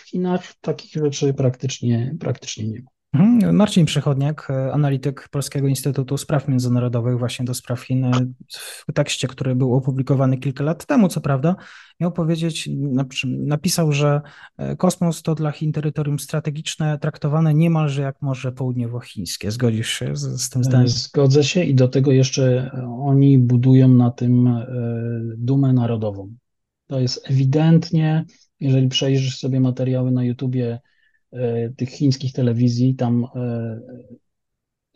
W 0.00 0.08
Chinach 0.08 0.54
takich 0.60 0.92
rzeczy 0.92 1.34
praktycznie, 1.34 2.16
praktycznie 2.20 2.68
nie 2.68 2.82
ma. 2.82 2.90
Mhm. 3.14 3.56
Marcin 3.56 3.86
Przychodniak, 3.86 4.48
analityk 4.72 5.28
Polskiego 5.28 5.68
Instytutu 5.68 6.16
Spraw 6.16 6.48
Międzynarodowych 6.48 7.18
właśnie 7.18 7.44
do 7.44 7.54
spraw 7.54 7.80
Chin, 7.80 8.06
w 8.88 8.92
tekście, 8.94 9.28
który 9.28 9.54
był 9.54 9.74
opublikowany 9.74 10.38
kilka 10.38 10.64
lat 10.64 10.86
temu, 10.86 11.08
co 11.08 11.20
prawda, 11.20 11.56
miał 12.00 12.12
powiedzieć, 12.12 12.68
napisał, 13.26 13.92
że 13.92 14.20
e, 14.58 14.76
kosmos 14.76 15.22
to 15.22 15.34
dla 15.34 15.50
Chin 15.50 15.72
terytorium 15.72 16.18
strategiczne, 16.18 16.98
traktowane 16.98 17.54
niemalże 17.54 18.02
jak 18.02 18.22
Morze 18.22 18.52
Południowochińskie. 18.52 19.50
Zgodzisz 19.50 19.88
się 19.88 20.16
z, 20.16 20.42
z 20.42 20.50
tym 20.50 20.64
zdaniem? 20.64 20.88
Zgodzę 20.88 21.44
się 21.44 21.64
i 21.64 21.74
do 21.74 21.88
tego 21.88 22.12
jeszcze 22.12 22.70
oni 22.88 23.38
budują 23.38 23.88
na 23.88 24.10
tym 24.10 24.46
e, 24.46 24.66
dumę 25.36 25.72
narodową. 25.72 26.34
To 26.86 27.00
jest 27.00 27.30
ewidentnie 27.30 28.24
jeżeli 28.60 28.88
przejrzysz 28.88 29.38
sobie 29.38 29.60
materiały 29.60 30.10
na 30.10 30.24
YouTubie 30.24 30.80
e, 31.32 31.70
tych 31.70 31.90
chińskich 31.90 32.32
telewizji, 32.32 32.94
tam 32.94 33.26
e, 33.34 33.80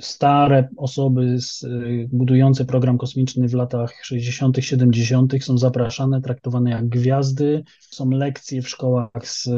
stare 0.01 0.69
osoby 0.77 1.41
z, 1.41 1.65
e, 1.65 1.69
budujące 2.13 2.65
program 2.65 2.99
kosmiczny 2.99 3.49
w 3.49 3.55
latach 3.55 4.05
60., 4.05 4.57
70. 4.61 5.33
są 5.45 5.59
zapraszane, 5.59 6.21
traktowane 6.21 6.71
jak 6.71 6.89
gwiazdy. 6.89 7.65
Są 7.81 8.11
lekcje 8.11 8.63
w 8.63 8.69
szkołach 8.69 9.11
z 9.23 9.49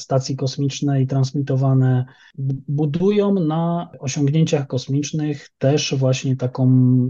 stacji 0.00 0.36
kosmicznej 0.36 1.06
transmitowane. 1.06 2.04
Budują 2.68 3.34
na 3.34 3.90
osiągnięciach 3.98 4.66
kosmicznych 4.66 5.50
też 5.58 5.94
właśnie 5.94 6.36
taką 6.36 6.68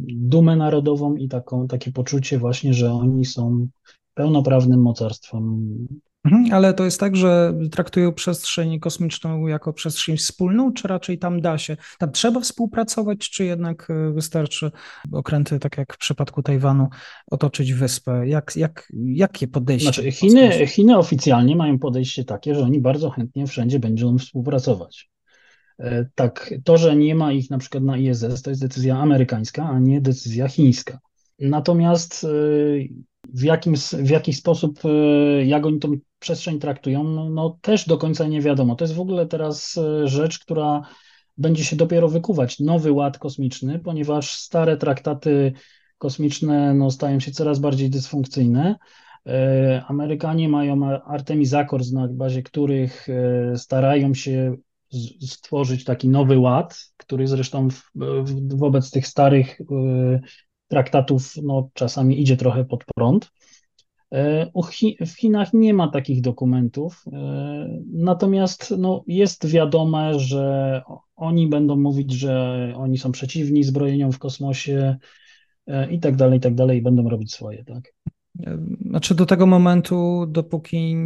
dumę 0.08 0.56
narodową 0.56 1.16
i 1.16 1.28
taką, 1.28 1.68
takie 1.68 1.92
poczucie 1.92 2.38
właśnie, 2.38 2.74
że 2.74 2.92
oni 2.92 3.24
są 3.24 3.68
pełnoprawnym 4.14 4.82
mocarstwem 4.82 5.66
ale 6.52 6.74
to 6.74 6.84
jest 6.84 7.00
tak, 7.00 7.16
że 7.16 7.54
traktują 7.70 8.12
przestrzeń 8.12 8.80
kosmiczną 8.80 9.46
jako 9.46 9.72
przestrzeń 9.72 10.16
wspólną, 10.16 10.72
czy 10.72 10.88
raczej 10.88 11.18
tam 11.18 11.40
da 11.40 11.58
się, 11.58 11.76
tam 11.98 12.12
trzeba 12.12 12.40
współpracować, 12.40 13.18
czy 13.30 13.44
jednak 13.44 13.90
e, 13.90 14.12
wystarczy 14.12 14.70
okręty, 15.12 15.58
tak 15.58 15.78
jak 15.78 15.94
w 15.94 15.98
przypadku 15.98 16.42
Tajwanu, 16.42 16.88
otoczyć 17.30 17.72
wyspę? 17.72 18.28
Jak, 18.28 18.56
jak, 18.56 18.88
jakie 19.04 19.48
podejście? 19.48 19.92
Znaczy, 19.92 20.12
Chiny, 20.12 20.66
Chiny 20.66 20.98
oficjalnie 20.98 21.56
mają 21.56 21.78
podejście 21.78 22.24
takie, 22.24 22.54
że 22.54 22.60
oni 22.60 22.80
bardzo 22.80 23.10
chętnie 23.10 23.46
wszędzie 23.46 23.78
będą 23.78 24.18
współpracować. 24.18 25.10
E, 25.78 26.06
tak, 26.14 26.54
to, 26.64 26.76
że 26.76 26.96
nie 26.96 27.14
ma 27.14 27.32
ich 27.32 27.50
na 27.50 27.58
przykład 27.58 27.84
na 27.84 27.96
ISS, 27.96 28.42
to 28.42 28.50
jest 28.50 28.62
decyzja 28.62 28.98
amerykańska, 28.98 29.68
a 29.68 29.78
nie 29.78 30.00
decyzja 30.00 30.48
chińska. 30.48 30.98
Natomiast 31.38 32.24
e, 32.24 32.28
w, 33.28 33.42
jakim, 33.42 33.74
w 33.98 34.10
jaki 34.10 34.32
sposób, 34.32 34.80
jak 35.44 35.66
oni 35.66 35.78
tą 35.78 35.92
przestrzeń 36.24 36.58
traktują, 36.58 37.04
no, 37.04 37.30
no, 37.30 37.58
też 37.60 37.86
do 37.86 37.98
końca 37.98 38.26
nie 38.26 38.40
wiadomo. 38.40 38.76
To 38.76 38.84
jest 38.84 38.94
w 38.94 39.00
ogóle 39.00 39.26
teraz 39.26 39.78
e, 39.78 40.08
rzecz, 40.08 40.38
która 40.38 40.82
będzie 41.38 41.64
się 41.64 41.76
dopiero 41.76 42.08
wykuwać. 42.08 42.60
Nowy 42.60 42.92
ład 42.92 43.18
kosmiczny, 43.18 43.78
ponieważ 43.78 44.34
stare 44.34 44.76
traktaty 44.76 45.52
kosmiczne 45.98 46.74
no, 46.74 46.90
stają 46.90 47.20
się 47.20 47.32
coraz 47.32 47.58
bardziej 47.58 47.90
dysfunkcyjne. 47.90 48.76
E, 49.26 49.84
Amerykanie 49.88 50.48
mają 50.48 51.00
Artemis 51.06 51.54
Accords, 51.54 51.92
na 51.92 52.08
bazie 52.08 52.42
których 52.42 53.08
starają 53.56 54.14
się 54.14 54.56
stworzyć 55.20 55.84
taki 55.84 56.08
nowy 56.08 56.38
ład, 56.38 56.78
który 56.96 57.26
zresztą 57.26 57.70
w, 57.70 57.82
w, 58.24 58.56
wobec 58.58 58.90
tych 58.90 59.06
starych 59.06 59.58
traktatów 60.68 61.32
no, 61.42 61.68
czasami 61.74 62.20
idzie 62.20 62.36
trochę 62.36 62.64
pod 62.64 62.84
prąd. 62.94 63.30
E, 64.14 64.50
w 65.06 65.10
Chinach 65.18 65.52
nie 65.52 65.74
ma 65.74 65.88
takich 65.88 66.20
dokumentów, 66.20 67.04
e, 67.12 67.80
natomiast 67.92 68.74
no, 68.78 69.04
jest 69.06 69.46
wiadome, 69.46 70.20
że 70.20 70.82
oni 71.16 71.48
będą 71.48 71.76
mówić, 71.76 72.12
że 72.12 72.72
oni 72.76 72.98
są 72.98 73.12
przeciwni 73.12 73.64
zbrojeniom 73.64 74.12
w 74.12 74.18
kosmosie 74.18 74.96
e, 75.66 75.92
i 75.92 76.00
tak 76.00 76.16
dalej, 76.16 76.38
i 76.38 76.40
tak 76.40 76.54
dalej, 76.54 76.78
i 76.78 76.82
będą 76.82 77.08
robić 77.08 77.32
swoje, 77.32 77.64
tak. 77.64 77.94
Znaczy 78.90 79.14
do 79.14 79.26
tego 79.26 79.46
momentu, 79.46 80.26
dopóki 80.28 80.96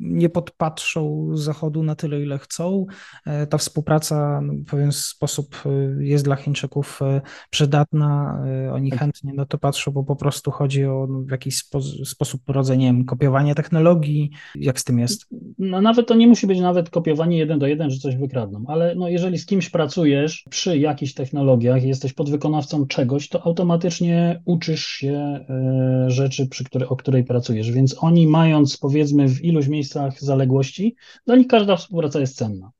nie 0.00 0.28
podpatrzą 0.28 1.30
Zachodu 1.34 1.82
na 1.82 1.94
tyle, 1.94 2.22
ile 2.22 2.38
chcą, 2.38 2.86
e, 3.26 3.46
ta 3.46 3.58
współpraca 3.58 4.40
no, 4.40 4.52
w 4.52 4.70
pewien 4.70 4.92
sposób 4.92 5.62
e, 5.66 6.04
jest 6.04 6.24
dla 6.24 6.36
Chińczyków 6.36 7.02
e, 7.02 7.20
przydatna. 7.50 8.42
Oni 8.72 8.90
tak. 8.90 9.00
chętnie 9.00 9.34
na 9.34 9.46
to 9.46 9.58
patrzą, 9.58 9.90
bo 9.90 10.04
po 10.04 10.16
prostu 10.16 10.50
chodzi 10.50 10.84
o 10.84 11.06
no, 11.10 11.20
w 11.20 11.30
jakiś 11.30 11.56
spo, 11.56 11.80
sposób 12.04 12.42
rodzenie 12.48 13.04
kopiowania 13.04 13.32
kopiowanie 13.32 13.54
technologii. 13.54 14.30
Jak 14.54 14.80
z 14.80 14.84
tym 14.84 14.98
jest? 14.98 15.26
No, 15.58 15.80
nawet 15.80 16.06
to 16.06 16.14
nie 16.14 16.26
musi 16.26 16.46
być 16.46 16.60
nawet 16.60 16.90
kopiowanie 16.90 17.38
jeden 17.38 17.58
do 17.58 17.66
jeden, 17.66 17.90
że 17.90 17.98
coś 17.98 18.16
wykradną, 18.16 18.64
ale 18.68 18.94
no, 18.94 19.08
jeżeli 19.08 19.38
z 19.38 19.46
kimś 19.46 19.70
pracujesz 19.70 20.44
przy 20.50 20.78
jakichś 20.78 21.14
technologiach, 21.14 21.84
jesteś 21.84 22.12
podwykonawcą 22.12 22.86
czegoś, 22.86 23.28
to 23.28 23.46
automatycznie 23.46 24.42
uczysz 24.44 24.86
się 24.86 25.40
rzeczy, 26.06 26.41
przy 26.46 26.64
której, 26.64 26.88
o 26.88 26.96
której 26.96 27.24
pracujesz. 27.24 27.70
Więc 27.70 27.96
oni, 27.98 28.26
mając 28.26 28.76
powiedzmy 28.76 29.28
w 29.28 29.44
iluś 29.44 29.68
miejscach 29.68 30.20
zaległości, 30.20 30.96
dla 31.26 31.36
nich 31.36 31.46
każda 31.46 31.76
współpraca 31.76 32.20
jest 32.20 32.36
cenna. 32.36 32.70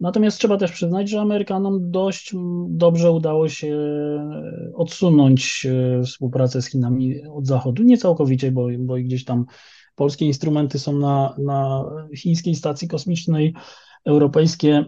Natomiast 0.00 0.38
trzeba 0.38 0.56
też 0.56 0.72
przyznać, 0.72 1.10
że 1.10 1.20
Amerykanom 1.20 1.90
dość 1.90 2.32
dobrze 2.68 3.10
udało 3.10 3.48
się 3.48 3.76
odsunąć 4.74 5.66
e, 5.66 6.02
współpracę 6.02 6.62
z 6.62 6.66
Chinami 6.66 7.26
od 7.26 7.46
Zachodu. 7.46 7.82
Nie 7.82 7.98
całkowicie, 7.98 8.52
bo, 8.52 8.66
bo 8.78 8.94
gdzieś 8.94 9.24
tam 9.24 9.46
polskie 9.94 10.26
instrumenty 10.26 10.78
są 10.78 10.92
na, 10.92 11.34
na 11.38 11.84
chińskiej 12.16 12.54
stacji 12.54 12.88
kosmicznej, 12.88 13.54
europejskie 14.04 14.84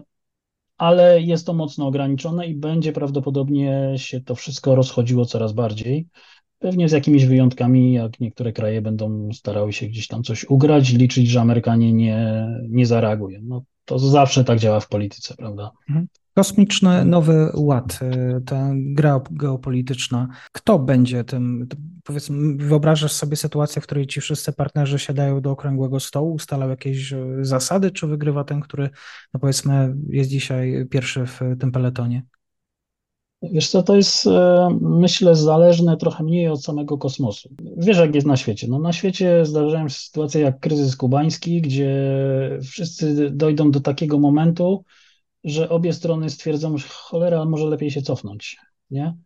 ale 0.79 1.21
jest 1.21 1.45
to 1.45 1.53
mocno 1.53 1.87
ograniczone 1.87 2.47
i 2.47 2.55
będzie 2.55 2.93
prawdopodobnie 2.93 3.93
się 3.97 4.21
to 4.21 4.35
wszystko 4.35 4.75
rozchodziło 4.75 5.25
coraz 5.25 5.53
bardziej. 5.53 6.07
Pewnie 6.59 6.89
z 6.89 6.91
jakimiś 6.91 7.25
wyjątkami, 7.25 7.93
jak 7.93 8.19
niektóre 8.19 8.53
kraje 8.53 8.81
będą 8.81 9.29
starały 9.33 9.73
się 9.73 9.87
gdzieś 9.87 10.07
tam 10.07 10.23
coś 10.23 10.45
ugrać, 10.45 10.93
liczyć, 10.93 11.27
że 11.27 11.41
Amerykanie 11.41 11.93
nie, 11.93 12.47
nie 12.69 12.85
zareagują. 12.85 13.39
No, 13.43 13.63
to 13.85 13.99
zawsze 13.99 14.43
tak 14.43 14.59
działa 14.59 14.79
w 14.79 14.87
polityce, 14.87 15.35
prawda? 15.35 15.71
Mhm. 15.89 16.07
Kosmiczny 16.33 17.05
Nowy 17.05 17.51
Ład, 17.55 17.99
y, 18.01 18.41
ta 18.45 18.71
gra 18.73 19.21
geopolityczna. 19.31 20.27
Kto 20.51 20.79
będzie 20.79 21.23
tym, 21.23 21.67
powiedzmy, 22.03 22.55
wyobrażasz 22.57 23.11
sobie 23.11 23.35
sytuację, 23.35 23.81
w 23.81 23.85
której 23.85 24.07
ci 24.07 24.21
wszyscy 24.21 24.53
partnerzy 24.53 24.99
siadają 24.99 25.41
do 25.41 25.51
okrągłego 25.51 25.99
stołu, 25.99 26.33
ustalają 26.33 26.69
jakieś 26.69 27.13
y, 27.13 27.37
zasady, 27.41 27.91
czy 27.91 28.07
wygrywa 28.07 28.43
ten, 28.43 28.61
który, 28.61 28.89
no 29.33 29.39
powiedzmy, 29.39 29.95
jest 30.09 30.29
dzisiaj 30.29 30.85
pierwszy 30.89 31.25
w 31.25 31.39
tym 31.59 31.71
peletonie? 31.71 32.23
Wiesz 33.41 33.69
co, 33.69 33.83
to 33.83 33.95
jest, 33.95 34.27
e, 34.27 34.67
myślę, 34.81 35.35
zależne 35.35 35.97
trochę 35.97 36.23
mniej 36.23 36.47
od 36.47 36.63
samego 36.63 36.97
kosmosu. 36.97 37.49
Wiesz, 37.77 37.97
jak 37.97 38.15
jest 38.15 38.27
na 38.27 38.37
świecie. 38.37 38.67
No, 38.69 38.79
na 38.79 38.93
świecie 38.93 39.45
zdarzają 39.45 39.89
się 39.89 39.95
sytuacje 39.95 40.41
jak 40.41 40.59
kryzys 40.59 40.95
kubański, 40.95 41.61
gdzie 41.61 41.93
wszyscy 42.63 43.29
dojdą 43.29 43.71
do 43.71 43.79
takiego 43.79 44.19
momentu, 44.19 44.83
że 45.43 45.69
obie 45.69 45.93
strony 45.93 46.29
stwierdzą, 46.29 46.77
że 46.77 46.87
cholera, 46.89 47.45
może 47.45 47.65
lepiej 47.65 47.91
się 47.91 48.01
cofnąć, 48.01 48.57
nie? 48.91 49.17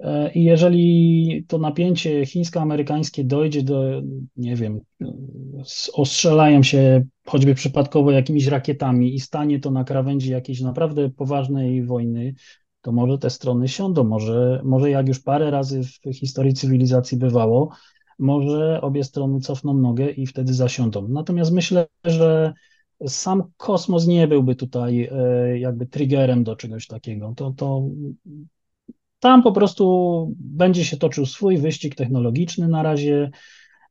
E, 0.00 0.32
I 0.32 0.44
jeżeli 0.44 1.44
to 1.48 1.58
napięcie 1.58 2.26
chińsko-amerykańskie 2.26 3.24
dojdzie 3.24 3.62
do, 3.62 4.02
nie 4.36 4.56
wiem, 4.56 4.80
ostrzelają 5.92 6.62
się 6.62 7.04
choćby 7.26 7.54
przypadkowo 7.54 8.10
jakimiś 8.10 8.46
rakietami 8.46 9.14
i 9.14 9.20
stanie 9.20 9.60
to 9.60 9.70
na 9.70 9.84
krawędzi 9.84 10.30
jakiejś 10.30 10.60
naprawdę 10.60 11.10
poważnej 11.10 11.84
wojny, 11.84 12.34
to 12.82 12.92
może 12.92 13.18
te 13.18 13.30
strony 13.30 13.68
siądą, 13.68 14.04
może, 14.04 14.60
może 14.64 14.90
jak 14.90 15.08
już 15.08 15.20
parę 15.20 15.50
razy 15.50 15.80
w 15.82 16.14
historii 16.14 16.54
cywilizacji 16.54 17.18
bywało, 17.18 17.70
może 18.18 18.80
obie 18.80 19.04
strony 19.04 19.40
cofną 19.40 19.74
nogę 19.74 20.10
i 20.10 20.26
wtedy 20.26 20.54
zasiądą. 20.54 21.08
Natomiast 21.08 21.52
myślę, 21.52 21.86
że 22.04 22.52
sam 23.06 23.42
kosmos 23.56 24.06
nie 24.06 24.28
byłby 24.28 24.54
tutaj 24.56 25.08
e, 25.12 25.58
jakby 25.58 25.86
triggerem 25.86 26.44
do 26.44 26.56
czegoś 26.56 26.86
takiego. 26.86 27.32
To, 27.36 27.54
to 27.56 27.82
tam 29.20 29.42
po 29.42 29.52
prostu 29.52 30.34
będzie 30.36 30.84
się 30.84 30.96
toczył 30.96 31.26
swój 31.26 31.58
wyścig 31.58 31.94
technologiczny 31.94 32.68
na 32.68 32.82
razie. 32.82 33.30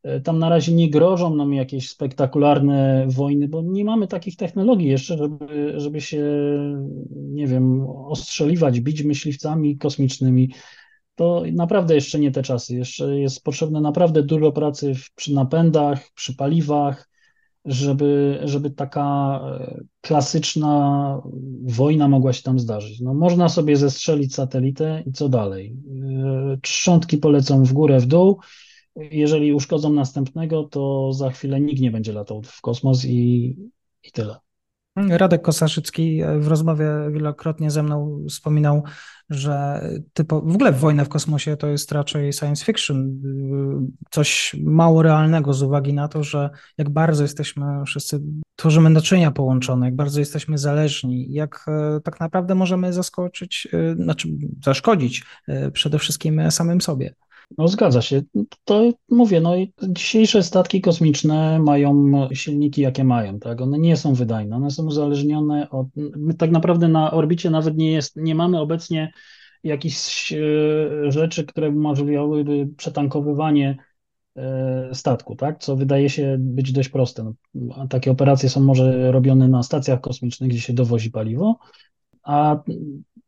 E, 0.03 0.21
tam 0.21 0.39
na 0.39 0.49
razie 0.49 0.73
nie 0.73 0.89
grożą 0.89 1.35
nam 1.35 1.53
jakieś 1.53 1.89
spektakularne 1.89 3.05
wojny, 3.09 3.47
bo 3.47 3.61
nie 3.61 3.85
mamy 3.85 4.07
takich 4.07 4.35
technologii 4.35 4.87
jeszcze, 4.87 5.17
żeby, 5.17 5.73
żeby 5.77 6.01
się, 6.01 6.23
nie 7.11 7.47
wiem, 7.47 7.87
ostrzeliwać, 7.87 8.79
bić 8.79 9.03
myśliwcami 9.03 9.77
kosmicznymi. 9.77 10.53
To 11.15 11.43
naprawdę 11.51 11.95
jeszcze 11.95 12.19
nie 12.19 12.31
te 12.31 12.43
czasy. 12.43 12.75
Jeszcze 12.75 13.19
jest 13.19 13.43
potrzebne 13.43 13.81
naprawdę 13.81 14.23
dużo 14.23 14.51
pracy 14.51 14.93
przy 15.15 15.33
napędach, 15.33 16.11
przy 16.15 16.35
paliwach, 16.35 17.09
żeby, 17.65 18.39
żeby 18.43 18.69
taka 18.69 19.39
e, 19.59 19.81
klasyczna 20.01 21.21
wojna 21.63 22.07
mogła 22.07 22.33
się 22.33 22.43
tam 22.43 22.59
zdarzyć. 22.59 22.99
No, 22.99 23.13
można 23.13 23.49
sobie 23.49 23.77
zestrzelić 23.77 24.35
satelitę 24.35 25.03
i 25.05 25.11
co 25.11 25.29
dalej? 25.29 25.75
E, 26.53 26.57
trzątki 26.61 27.17
polecą 27.17 27.63
w 27.63 27.73
górę, 27.73 27.99
w 27.99 28.05
dół. 28.05 28.39
Jeżeli 28.95 29.53
uszkodzą 29.53 29.93
następnego, 29.93 30.63
to 30.63 31.13
za 31.13 31.29
chwilę 31.29 31.61
nikt 31.61 31.81
nie 31.81 31.91
będzie 31.91 32.13
latał 32.13 32.41
w 32.43 32.61
kosmos 32.61 33.05
i, 33.05 33.55
i 34.03 34.11
tyle. 34.11 34.35
Radek 34.95 35.41
Kosaszycki 35.41 36.21
w 36.39 36.47
rozmowie 36.47 36.85
wielokrotnie 37.11 37.71
ze 37.71 37.83
mną 37.83 38.25
wspominał, 38.29 38.83
że 39.29 39.81
typo, 40.13 40.41
w 40.41 40.55
ogóle 40.55 40.71
wojna 40.71 41.05
w 41.05 41.09
kosmosie 41.09 41.57
to 41.57 41.67
jest 41.67 41.91
raczej 41.91 42.33
science 42.33 42.65
fiction, 42.65 43.21
coś 44.09 44.55
mało 44.63 45.01
realnego 45.01 45.53
z 45.53 45.63
uwagi 45.63 45.93
na 45.93 46.07
to, 46.07 46.23
że 46.23 46.49
jak 46.77 46.89
bardzo 46.89 47.23
jesteśmy 47.23 47.65
wszyscy, 47.85 48.21
tworzymy 48.55 48.89
naczynia 48.89 49.31
połączone, 49.31 49.85
jak 49.85 49.95
bardzo 49.95 50.19
jesteśmy 50.19 50.57
zależni, 50.57 51.33
jak 51.33 51.65
e, 51.67 51.99
tak 52.03 52.19
naprawdę 52.19 52.55
możemy 52.55 52.93
zaskoczyć, 52.93 53.67
e, 53.73 53.95
znaczy 53.95 54.27
zaszkodzić 54.63 55.23
e, 55.47 55.71
przede 55.71 55.99
wszystkim 55.99 56.51
samym 56.51 56.81
sobie. 56.81 57.13
No 57.57 57.67
zgadza 57.67 58.01
się. 58.01 58.21
To 58.65 58.91
mówię, 59.09 59.41
no 59.41 59.53
dzisiejsze 59.87 60.43
statki 60.43 60.81
kosmiczne 60.81 61.59
mają 61.59 62.11
silniki, 62.33 62.81
jakie 62.81 63.03
mają, 63.03 63.39
tak? 63.39 63.61
One 63.61 63.79
nie 63.79 63.97
są 63.97 64.13
wydajne, 64.13 64.55
one 64.55 64.71
są 64.71 64.85
uzależnione 64.85 65.69
od. 65.69 65.87
My 65.95 66.33
tak 66.33 66.51
naprawdę 66.51 66.87
na 66.87 67.11
orbicie 67.11 67.49
nawet 67.49 67.77
nie 67.77 67.91
jest, 67.91 68.15
nie 68.15 68.35
mamy 68.35 68.59
obecnie 68.59 69.11
jakichś 69.63 70.33
e, 70.33 70.37
rzeczy, 71.11 71.45
które 71.45 71.69
umożliwiałyby 71.69 72.69
przetankowywanie 72.77 73.77
e, 74.35 74.89
statku, 74.93 75.35
tak? 75.35 75.59
Co 75.59 75.75
wydaje 75.75 76.09
się 76.09 76.35
być 76.39 76.71
dość 76.71 76.89
proste. 76.89 77.33
No, 77.53 77.87
takie 77.87 78.11
operacje 78.11 78.49
są 78.49 78.61
może 78.61 79.11
robione 79.11 79.47
na 79.47 79.63
stacjach 79.63 80.01
kosmicznych, 80.01 80.49
gdzie 80.49 80.61
się 80.61 80.73
dowozi 80.73 81.11
paliwo, 81.11 81.59
a 82.23 82.63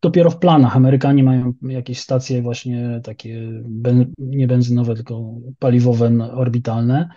dopiero 0.02 0.30
w 0.30 0.40
planach. 0.40 0.78
Amerykanie 0.78 1.24
mają 1.24 1.54
jakieś 1.62 2.00
stacje 2.00 2.42
właśnie 2.42 3.02
takie 3.04 3.50
ben, 3.66 4.14
nie 4.18 4.48
benzynowe, 4.48 4.96
tylko 4.96 5.36
paliwowe, 5.60 6.32
orbitalne, 6.34 7.10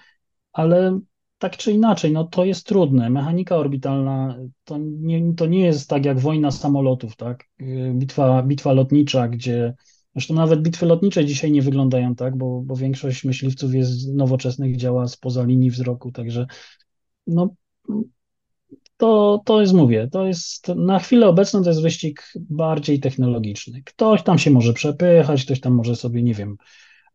ale 0.53 1.01
tak 1.39 1.57
czy 1.57 1.73
inaczej, 1.73 2.13
no 2.13 2.25
to 2.25 2.45
jest 2.45 2.67
trudne. 2.67 3.11
Mechanika 3.11 3.57
orbitalna 3.57 4.39
to 4.65 4.79
nie, 4.79 5.35
to 5.35 5.47
nie 5.47 5.65
jest 5.65 5.91
tak 5.91 6.05
jak 6.05 6.19
wojna 6.21 6.51
samolotów, 6.51 7.17
tak? 7.17 7.45
Bitwa, 7.93 8.43
bitwa 8.43 8.73
lotnicza, 8.73 9.29
gdzie 9.29 9.75
zresztą 10.15 10.35
nawet 10.35 10.63
bitwy 10.63 10.87
lotnicze 10.87 11.25
dzisiaj 11.25 11.53
nie 11.53 11.63
wyglądają 11.63 12.15
tak, 12.15 12.37
bo, 12.37 12.63
bo 12.65 12.77
większość 12.77 13.25
myśliwców 13.25 13.75
jest 13.75 14.15
nowoczesnych, 14.15 14.77
działa 14.77 15.09
spoza 15.09 15.45
linii 15.45 15.71
wzroku, 15.71 16.13
także 16.13 16.47
no 17.27 17.55
to, 18.97 19.43
to 19.45 19.61
jest, 19.61 19.73
mówię, 19.73 20.09
to 20.13 20.27
jest 20.27 20.69
na 20.69 20.99
chwilę 20.99 21.27
obecną 21.27 21.63
to 21.63 21.71
jest 21.71 21.83
wyścig 21.83 22.33
bardziej 22.51 23.01
technologiczny. 23.01 23.83
Ktoś 23.83 24.23
tam 24.23 24.39
się 24.39 24.51
może 24.51 24.73
przepychać, 24.73 25.45
ktoś 25.45 25.61
tam 25.61 25.73
może 25.73 25.97
sobie, 25.97 26.23
nie 26.23 26.35
wiem, 26.35 26.57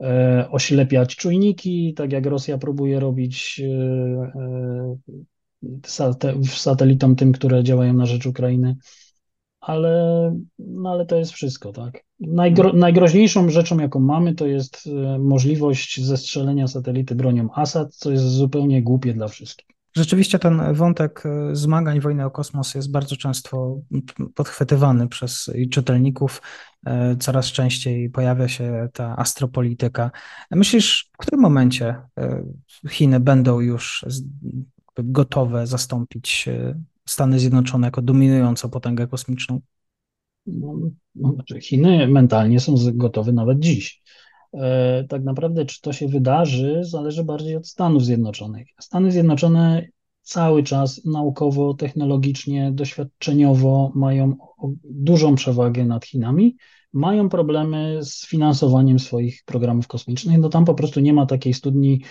e, 0.02 0.48
oślepiać 0.52 1.16
czujniki, 1.16 1.94
tak 1.94 2.12
jak 2.12 2.26
Rosja 2.26 2.58
próbuje 2.58 3.00
robić 3.00 3.62
e, 3.64 3.68
e, 5.66 6.46
satelitom 6.46 7.16
tym, 7.16 7.32
które 7.32 7.64
działają 7.64 7.94
na 7.94 8.06
rzecz 8.06 8.26
Ukrainy. 8.26 8.76
Ale, 9.60 10.36
no 10.60 10.92
ale 10.92 11.06
to 11.06 11.16
jest 11.16 11.32
wszystko, 11.32 11.72
tak. 11.72 12.04
Najgro, 12.20 12.74
najgroźniejszą 12.74 13.50
rzeczą, 13.50 13.80
jaką 13.80 14.00
mamy, 14.00 14.36
to 14.36 14.48
jest 14.48 14.90
możliwość 15.20 16.02
zestrzelenia 16.02 16.68
satelity 16.68 17.16
bronią 17.16 17.50
Assad, 17.54 17.96
co 17.96 18.12
jest 18.12 18.24
zupełnie 18.24 18.84
głupie 18.84 19.14
dla 19.14 19.28
wszystkich. 19.28 19.81
Rzeczywiście 19.96 20.40
ten 20.40 20.74
wątek 20.74 21.24
e, 21.26 21.56
zmagań 21.56 22.00
wojny 22.00 22.26
o 22.26 22.32
kosmos 22.32 22.76
jest 22.76 22.92
bardzo 22.92 23.16
często 23.16 23.80
podchwytywany 24.36 25.08
przez 25.08 25.52
czytelników. 25.72 26.42
E, 26.86 27.16
coraz 27.16 27.46
częściej 27.46 28.10
pojawia 28.10 28.48
się 28.48 28.90
ta 28.94 29.18
astropolityka. 29.18 30.12
Myślisz, 30.52 31.10
w 31.14 31.18
którym 31.18 31.42
momencie 31.42 31.96
e, 32.18 32.44
Chiny 32.90 33.20
będą 33.20 33.60
już 33.60 34.06
gotowe 34.98 35.68
zastąpić 35.68 36.50
Stany 37.06 37.40
Zjednoczone 37.40 37.88
jako 37.88 38.02
dominującą 38.02 38.70
potęgę 38.70 39.08
kosmiczną? 39.08 39.62
No, 40.46 40.74
no, 41.16 41.34
znaczy 41.34 41.62
Chiny 41.62 42.08
mentalnie 42.08 42.60
są 42.60 42.76
gotowe 42.94 43.32
nawet 43.32 43.60
dziś. 43.60 44.02
E, 44.54 45.04
tak 45.10 45.24
naprawdę, 45.24 45.66
czy 45.66 45.82
to 45.82 45.94
się 45.94 46.08
wydarzy, 46.08 46.80
zależy 46.84 47.24
bardziej 47.24 47.56
od 47.56 47.68
Stanów 47.68 48.06
Zjednoczonych. 48.06 48.68
Stany 48.80 49.12
Zjednoczone 49.12 49.88
cały 50.22 50.64
czas 50.64 51.06
naukowo, 51.06 51.74
technologicznie, 51.74 52.72
doświadczeniowo 52.72 53.92
mają 53.96 54.36
dużą 54.84 55.36
przewagę 55.36 55.86
nad 55.86 56.06
Chinami, 56.06 56.56
mają 56.94 57.30
problemy 57.30 58.00
z 58.04 58.28
finansowaniem 58.28 59.00
swoich 59.00 59.44
programów 59.46 59.88
kosmicznych. 59.88 60.38
No 60.38 60.50
tam 60.50 60.66
po 60.66 60.74
prostu 60.74 61.00
nie 61.00 61.14
ma 61.14 61.26
takiej 61.26 61.54
studni 61.54 62.02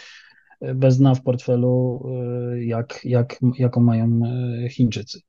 e, 0.60 0.74
bez 0.74 0.98
dna 0.98 1.14
w 1.14 1.22
portfelu, 1.22 2.02
e, 2.52 2.64
jak, 2.64 3.00
jak, 3.04 3.40
jaką 3.58 3.80
mają 3.80 4.20
Chińczycy. 4.70 5.20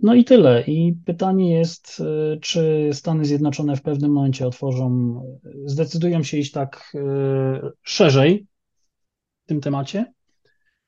No 0.00 0.14
i 0.14 0.24
tyle. 0.24 0.64
I 0.66 0.94
pytanie 1.04 1.50
jest, 1.50 2.00
e, 2.00 2.36
czy 2.40 2.90
Stany 2.92 3.24
Zjednoczone 3.24 3.76
w 3.76 3.82
pewnym 3.82 4.12
momencie 4.12 4.46
otworzą, 4.46 5.20
zdecydują 5.64 6.22
się 6.22 6.38
iść 6.38 6.52
tak 6.52 6.92
e, 6.94 7.70
szerzej 7.82 8.46
w 9.44 9.48
tym 9.48 9.60
temacie. 9.60 10.12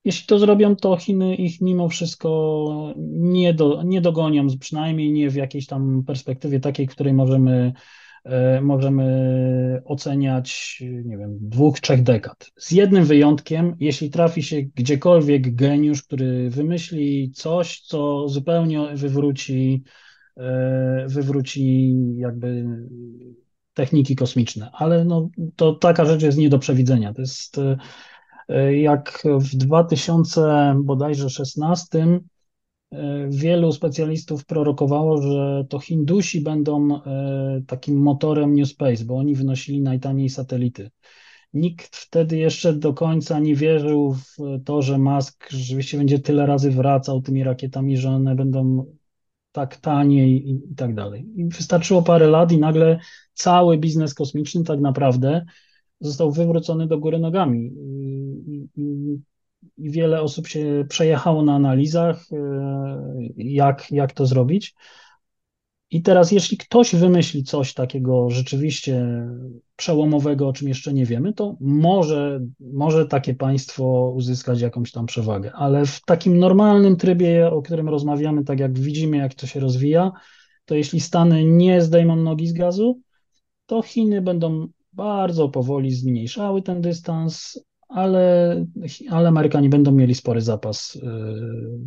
Jeśli 0.04 0.26
to 0.26 0.38
zrobią, 0.38 0.76
to 0.76 0.96
Chiny 0.96 1.34
ich 1.34 1.60
mimo 1.60 1.88
wszystko 1.88 2.94
nie, 3.08 3.54
do, 3.54 3.82
nie 3.82 4.00
dogonią, 4.00 4.46
przynajmniej 4.60 5.12
nie 5.12 5.30
w 5.30 5.34
jakiejś 5.34 5.66
tam 5.66 6.04
perspektywie 6.06 6.60
takiej, 6.60 6.86
której 6.86 7.12
możemy 7.12 7.52
e, 7.52 7.72
możemy 8.62 9.82
oceniać, 9.84 10.78
nie 11.04 11.18
wiem, 11.18 11.38
dwóch, 11.40 11.80
trzech 11.80 12.02
dekad. 12.02 12.50
Z 12.56 12.72
jednym 12.72 13.04
wyjątkiem, 13.04 13.76
jeśli 13.80 14.10
trafi 14.10 14.42
się 14.42 14.62
gdziekolwiek 14.62 15.54
geniusz, 15.54 16.02
który 16.02 16.50
wymyśli 16.50 17.30
coś, 17.30 17.80
co 17.80 18.28
zupełnie 18.28 18.80
wywróci, 18.94 19.82
e, 20.36 21.04
wywróci 21.08 21.94
jakby 22.16 22.64
techniki 23.74 24.16
kosmiczne, 24.16 24.70
ale 24.72 25.04
no, 25.04 25.28
to 25.56 25.72
taka 25.72 26.04
rzecz 26.04 26.22
jest 26.22 26.38
nie 26.38 26.48
do 26.48 26.58
przewidzenia. 26.58 27.14
To 27.14 27.20
jest 27.20 27.58
e, 28.48 28.76
jak 28.76 29.22
w 29.40 29.56
2000 29.56 30.74
bodajże 30.84 31.30
16 31.30 32.06
wielu 33.28 33.72
specjalistów 33.72 34.44
prorokowało, 34.44 35.22
że 35.22 35.64
to 35.68 35.78
Hindusi 35.78 36.40
będą 36.40 36.96
e, 36.96 37.62
takim 37.66 37.96
motorem 37.96 38.54
New 38.54 38.68
Space, 38.68 39.04
bo 39.04 39.16
oni 39.16 39.34
wynosili 39.34 39.80
najtaniej 39.80 40.28
satelity. 40.28 40.90
Nikt 41.54 41.96
wtedy 41.96 42.36
jeszcze 42.36 42.72
do 42.72 42.94
końca 42.94 43.38
nie 43.38 43.54
wierzył 43.54 44.14
w 44.14 44.36
to, 44.64 44.82
że 44.82 44.98
Musk 44.98 45.50
rzeczywiście 45.50 45.98
będzie 45.98 46.18
tyle 46.18 46.46
razy 46.46 46.70
wracał 46.70 47.22
tymi 47.22 47.44
rakietami, 47.44 47.96
że 47.96 48.10
one 48.10 48.34
będą 48.34 48.86
tak 49.52 49.76
tanie 49.76 50.28
i, 50.28 50.72
i 50.72 50.74
tak 50.74 50.94
dalej. 50.94 51.26
I 51.36 51.44
wystarczyło 51.44 52.02
parę 52.02 52.26
lat 52.26 52.52
i 52.52 52.58
nagle 52.58 53.00
cały 53.34 53.78
biznes 53.78 54.14
kosmiczny 54.14 54.64
tak 54.64 54.80
naprawdę 54.80 55.46
został 56.00 56.32
wywrócony 56.32 56.86
do 56.86 56.98
góry 56.98 57.18
nogami. 57.18 57.72
I, 58.46 58.68
i, 58.76 59.18
i 59.76 59.90
wiele 59.90 60.22
osób 60.22 60.48
się 60.48 60.84
przejechało 60.88 61.42
na 61.42 61.54
analizach, 61.54 62.24
e, 62.32 62.36
jak, 63.36 63.90
jak 63.90 64.12
to 64.12 64.26
zrobić. 64.26 64.74
I 65.90 66.02
teraz, 66.02 66.32
jeśli 66.32 66.56
ktoś 66.56 66.94
wymyśli 66.94 67.44
coś 67.44 67.74
takiego 67.74 68.30
rzeczywiście 68.30 69.26
przełomowego, 69.76 70.48
o 70.48 70.52
czym 70.52 70.68
jeszcze 70.68 70.92
nie 70.92 71.06
wiemy, 71.06 71.32
to 71.32 71.56
może, 71.60 72.40
może 72.60 73.06
takie 73.06 73.34
państwo 73.34 74.12
uzyskać 74.14 74.60
jakąś 74.60 74.92
tam 74.92 75.06
przewagę. 75.06 75.52
Ale 75.54 75.86
w 75.86 76.00
takim 76.04 76.38
normalnym 76.38 76.96
trybie, 76.96 77.50
o 77.50 77.62
którym 77.62 77.88
rozmawiamy, 77.88 78.44
tak 78.44 78.60
jak 78.60 78.78
widzimy, 78.78 79.16
jak 79.16 79.34
to 79.34 79.46
się 79.46 79.60
rozwija, 79.60 80.12
to 80.64 80.74
jeśli 80.74 81.00
Stany 81.00 81.44
nie 81.44 81.82
zdejmą 81.82 82.16
nogi 82.16 82.46
z 82.46 82.52
gazu, 82.52 83.00
to 83.66 83.82
Chiny 83.82 84.22
będą 84.22 84.68
bardzo 84.92 85.48
powoli 85.48 85.90
zmniejszały 85.90 86.62
ten 86.62 86.80
dystans, 86.80 87.60
ale, 87.88 88.66
ale 89.10 89.28
Amerykanie 89.28 89.68
będą 89.68 89.92
mieli 89.92 90.14
spory 90.14 90.40
zapas 90.40 90.96
y, 90.96 91.00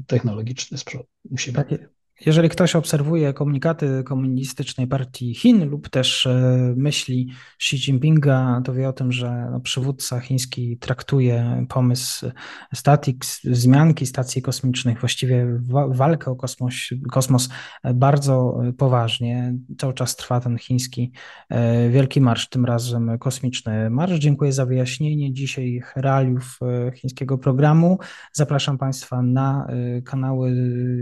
technologiczny 0.08 0.78
z 0.78 0.84
przodu 0.84 1.06
u 1.30 1.38
siebie. 1.38 1.90
Jeżeli 2.26 2.50
ktoś 2.50 2.76
obserwuje 2.76 3.34
komunikaty 3.34 4.04
komunistycznej 4.04 4.88
partii 4.88 5.36
Chin 5.36 5.70
lub 5.70 5.90
też 5.90 6.26
e, 6.26 6.74
myśli 6.78 7.30
Xi 7.58 7.76
Jinpinga, 7.76 8.62
to 8.66 8.74
wie 8.74 8.90
o 8.90 8.94
tym, 8.94 9.12
że 9.12 9.48
no, 9.52 9.60
przywódca 9.60 10.20
chiński 10.20 10.78
traktuje 10.78 11.66
pomysł 11.70 12.26
statik, 12.74 13.26
zmianki 13.44 14.06
stacji 14.06 14.42
kosmicznych, 14.42 15.00
właściwie 15.00 15.48
walkę 15.90 16.32
o 16.32 16.36
kosmos, 16.36 16.74
kosmos 17.12 17.50
bardzo 17.94 18.60
poważnie. 18.78 19.54
Cały 19.78 19.94
czas 19.94 20.16
trwa 20.16 20.40
ten 20.40 20.58
chiński 20.58 21.12
e, 21.50 21.90
wielki 21.90 22.22
marsz, 22.22 22.50
tym 22.50 22.66
razem 22.66 23.18
kosmiczny 23.20 23.90
marsz. 23.90 24.20
Dziękuję 24.20 24.54
za 24.54 24.66
wyjaśnienie 24.66 25.34
dzisiaj 25.34 25.82
realiów 25.96 26.60
e, 26.62 26.92
chińskiego 26.92 27.38
programu. 27.38 28.00
Zapraszam 28.34 28.78
Państwa 28.78 29.22
na 29.22 29.68
kanały, 30.06 30.52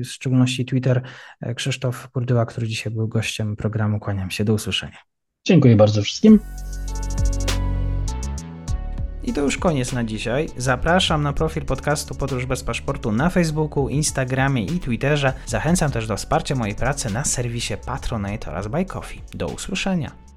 w 0.04 0.08
szczególności 0.08 0.66
Twitter 0.66 1.02
Krzysztof 1.56 2.10
Kurdyła, 2.12 2.46
który 2.46 2.68
dzisiaj 2.68 2.94
był 2.94 3.08
gościem 3.08 3.56
programu. 3.56 4.00
Kłaniam 4.00 4.32
się, 4.32 4.44
do 4.44 4.54
usłyszenia. 4.54 4.98
Dziękuję 5.48 5.76
bardzo 5.76 6.02
wszystkim. 6.02 6.40
I 9.24 9.34
to 9.34 9.42
już 9.42 9.58
koniec 9.58 9.94
na 9.94 10.04
dzisiaj. 10.04 10.50
Zapraszam 10.58 11.24
na 11.24 11.34
profil 11.34 11.66
podcastu 11.66 12.16
Podróż 12.16 12.46
bez 12.46 12.64
paszportu 12.64 13.12
na 13.12 13.30
Facebooku, 13.30 13.90
Instagramie 13.90 14.66
i 14.66 14.80
Twitterze. 14.80 15.34
Zachęcam 15.46 15.92
też 15.92 16.08
do 16.08 16.18
wsparcia 16.18 16.56
mojej 16.56 16.76
pracy 16.76 17.14
na 17.14 17.24
serwisie 17.24 17.74
Patronite 17.86 18.52
oraz 18.52 18.68
Buy 18.68 18.86
Coffee. 18.86 19.22
Do 19.34 19.48
usłyszenia. 19.48 20.29